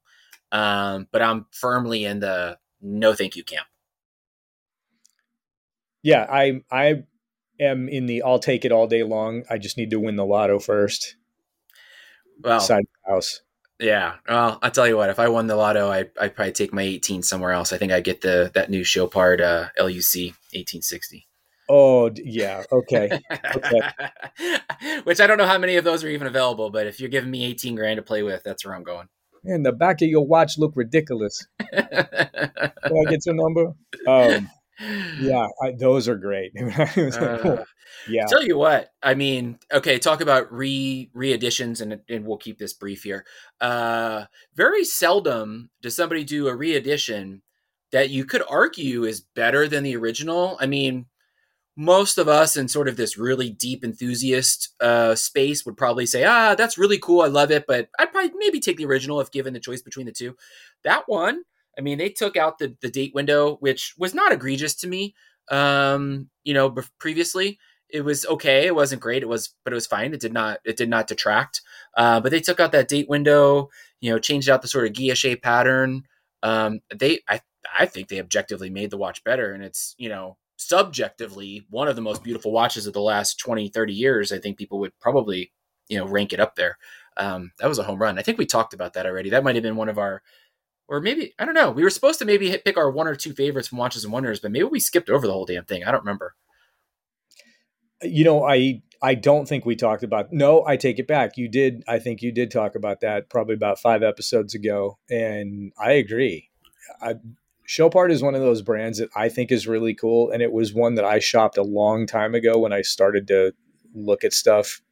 [0.53, 3.67] um, but I'm firmly in the no thank you camp.
[6.03, 7.05] Yeah, I I
[7.59, 9.45] am in the I'll take it all day long.
[9.51, 11.17] I just need to win the lotto first.
[12.41, 13.41] Well, side house.
[13.81, 14.15] Yeah.
[14.29, 15.11] Well, I'll tell you what.
[15.11, 17.73] If I won the lotto, I I'd probably take my 18 somewhere else.
[17.73, 21.27] I think I get the that new Chopard uh, LUC 1860.
[21.69, 22.65] Oh yeah.
[22.71, 23.21] Okay.
[23.57, 23.81] okay.
[25.05, 27.31] Which I don't know how many of those are even available, but if you're giving
[27.31, 29.09] me 18 grand to play with, that's where I'm going.
[29.45, 31.47] And the back of your watch look ridiculous.
[31.73, 33.73] Can I get your number?
[34.07, 34.51] Um,
[35.21, 36.53] yeah, I, those are great.
[36.79, 37.65] uh,
[38.09, 38.27] yeah.
[38.27, 42.59] Tell you what, I mean, okay, talk about re re editions, and and we'll keep
[42.59, 43.25] this brief here.
[43.61, 44.25] Uh,
[44.55, 47.43] very seldom does somebody do a re edition
[47.93, 50.57] that you could argue is better than the original.
[50.61, 51.07] I mean,
[51.77, 56.25] most of us in sort of this really deep enthusiast uh, space would probably say,
[56.25, 57.23] ah, that's really cool.
[57.23, 57.67] I love it.
[57.67, 60.37] But I'd probably maybe take the original if given the choice between the two.
[60.85, 61.43] That one,
[61.79, 65.15] I mean, they took out the, the date window, which was not egregious to me.
[65.51, 67.59] Um, you know, previously
[67.89, 68.67] it was okay.
[68.67, 69.23] It wasn't great.
[69.23, 70.13] It was, but it was fine.
[70.13, 71.63] It did not, it did not detract.
[71.97, 73.71] Uh, but they took out that date window,
[74.01, 76.05] you know, changed out the sort of guilloche pattern.
[76.43, 77.41] Um, they, I,
[77.79, 80.37] I think they objectively made the watch better and it's, you know,
[80.69, 84.57] subjectively one of the most beautiful watches of the last 20 30 years i think
[84.57, 85.53] people would probably
[85.89, 86.79] you know rank it up there.
[87.17, 88.19] Um, that was a home run.
[88.19, 89.31] I think we talked about that already.
[89.31, 90.23] That might have been one of our
[90.89, 91.71] or maybe i don't know.
[91.71, 94.13] We were supposed to maybe hit, pick our one or two favorites from watches and
[94.13, 95.85] wonders but maybe we skipped over the whole damn thing.
[95.85, 96.35] I don't remember.
[98.03, 101.37] You know i i don't think we talked about no i take it back.
[101.37, 105.73] You did i think you did talk about that probably about five episodes ago and
[105.79, 106.49] i agree.
[107.01, 107.15] I,
[107.73, 110.75] Chopard is one of those brands that I think is really cool, and it was
[110.75, 113.55] one that I shopped a long time ago when I started to
[113.95, 114.83] look at stuff.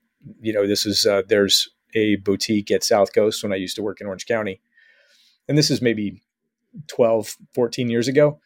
[0.41, 3.83] You know, this is uh, there's a boutique at South Coast when I used to
[3.83, 4.63] work in Orange County,
[5.47, 6.23] and this is maybe
[6.87, 8.41] 12, 14 years ago.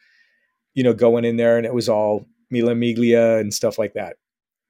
[0.74, 4.16] You know, going in there and it was all Mille Miglia and stuff like that.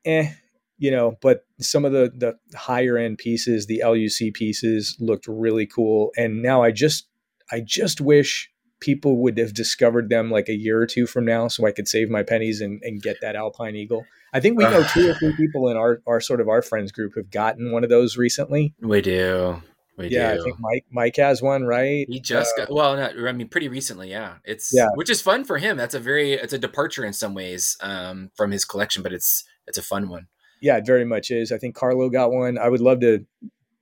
[0.04, 0.30] Eh,
[0.76, 5.64] you know, but some of the the higher end pieces, the LUC pieces, looked really
[5.64, 7.08] cool, and now I just
[7.50, 8.50] I just wish
[8.85, 11.89] people would have discovered them like a year or two from now so I could
[11.89, 14.05] save my pennies and, and get that Alpine Eagle.
[14.35, 16.93] I think we know two or three people in our, our sort of our friends
[16.93, 18.74] group have gotten one of those recently.
[18.82, 19.62] We do.
[19.97, 20.41] We yeah, do.
[20.41, 22.05] I think Mike Mike has one, right?
[22.11, 24.11] He just uh, got well, not, I mean, pretty recently.
[24.11, 25.76] Yeah, it's yeah, which is fun for him.
[25.76, 29.45] That's a very it's a departure in some ways um, from his collection, but it's
[29.68, 30.26] it's a fun one.
[30.61, 31.53] Yeah, it very much is.
[31.53, 32.59] I think Carlo got one.
[32.59, 33.24] I would love to,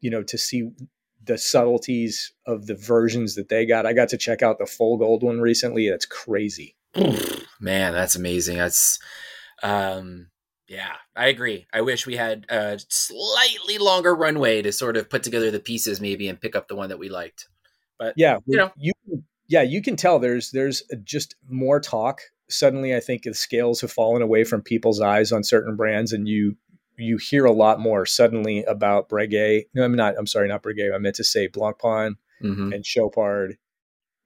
[0.01, 0.69] you know, to see
[1.25, 3.87] the subtleties of the versions that they got.
[3.87, 5.89] I got to check out the full gold one recently.
[5.89, 6.77] That's crazy.
[7.61, 8.57] Man, that's amazing.
[8.59, 8.99] That's
[9.63, 10.29] um
[10.69, 11.67] yeah, I agree.
[11.73, 16.01] I wish we had a slightly longer runway to sort of put together the pieces
[16.01, 17.49] maybe and pick up the one that we liked.
[17.99, 18.93] But yeah, you know, you
[19.49, 22.23] yeah, you can tell there's there's just more talk.
[22.49, 26.27] Suddenly I think the scales have fallen away from people's eyes on certain brands and
[26.27, 26.57] you
[27.03, 29.65] you hear a lot more suddenly about Breguet.
[29.75, 30.15] No, I'm not.
[30.19, 30.95] I'm sorry, not Breguet.
[30.95, 32.73] I meant to say Blancpain mm-hmm.
[32.73, 33.57] and Chopard,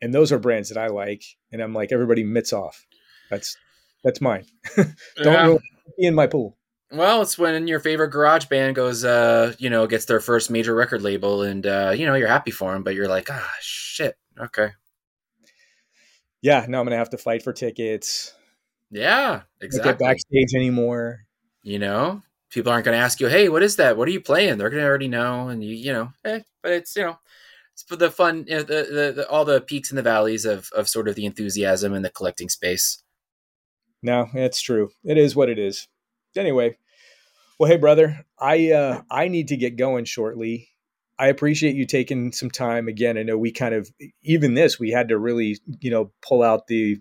[0.00, 1.24] and those are brands that I like.
[1.52, 2.86] And I'm like, everybody mitts off.
[3.30, 3.56] That's
[4.04, 4.44] that's mine.
[4.76, 4.86] Don't
[5.26, 5.56] yeah.
[5.98, 6.56] be in my pool.
[6.92, 10.74] Well, it's when your favorite garage band goes, uh, you know, gets their first major
[10.74, 14.16] record label, and uh, you know you're happy for them, but you're like, ah, shit.
[14.38, 14.70] Okay.
[16.42, 18.34] Yeah, now I'm gonna have to fight for tickets.
[18.90, 19.92] Yeah, exactly.
[19.92, 21.26] Get backstage anymore.
[21.62, 23.96] You know, people aren't going to ask you, "Hey, what is that?
[23.96, 26.72] What are you playing?" They're going to already know, and you, you know, eh, but
[26.72, 27.18] it's you know,
[27.72, 30.44] it's for the fun, you know, the, the, the, all the peaks and the valleys
[30.44, 33.02] of of sort of the enthusiasm and the collecting space.
[34.02, 34.90] No, it's true.
[35.04, 35.88] It is what it is.
[36.36, 36.76] Anyway,
[37.58, 40.68] well, hey, brother, I uh, I need to get going shortly.
[41.18, 43.16] I appreciate you taking some time again.
[43.16, 43.90] I know we kind of
[44.22, 47.00] even this we had to really you know pull out the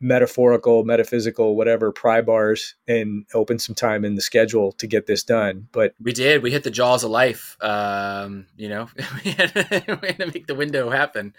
[0.00, 5.22] metaphorical, metaphysical, whatever pry bars and open some time in the schedule to get this
[5.22, 5.68] done.
[5.72, 6.42] But we did.
[6.42, 7.56] We hit the jaws of life.
[7.60, 8.88] Um, you know,
[9.24, 11.34] we, had to, we had to make the window happen.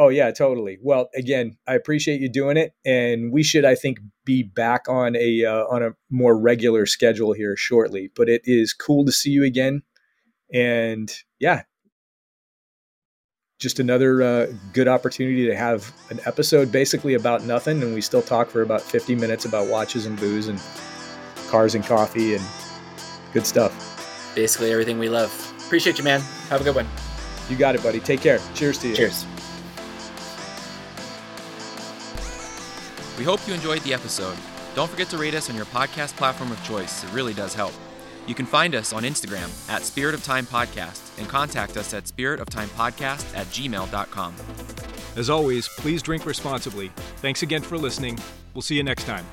[0.00, 0.78] Oh yeah, totally.
[0.80, 5.16] Well, again, I appreciate you doing it, and we should, I think, be back on
[5.16, 8.08] a uh, on a more regular schedule here shortly.
[8.14, 9.82] But it is cool to see you again,
[10.54, 11.62] and yeah,
[13.58, 18.22] just another uh, good opportunity to have an episode basically about nothing, and we still
[18.22, 20.60] talk for about 50 minutes about watches and booze and
[21.48, 22.44] cars and coffee and
[23.32, 23.72] good stuff.
[24.34, 25.32] Basically, everything we love.
[25.66, 26.20] Appreciate you, man.
[26.50, 26.86] Have a good one.
[27.50, 27.98] You got it, buddy.
[27.98, 28.38] Take care.
[28.54, 28.94] Cheers to you.
[28.96, 29.26] Cheers.
[33.18, 34.36] We hope you enjoyed the episode.
[34.76, 37.02] Don't forget to rate us on your podcast platform of choice.
[37.02, 37.72] It really does help.
[38.28, 42.04] You can find us on Instagram at Spirit of Time Podcast and contact us at
[42.04, 44.34] spiritoftimepodcast at gmail.com.
[45.16, 46.92] As always, please drink responsibly.
[47.16, 48.18] Thanks again for listening.
[48.52, 49.24] We'll see you next time.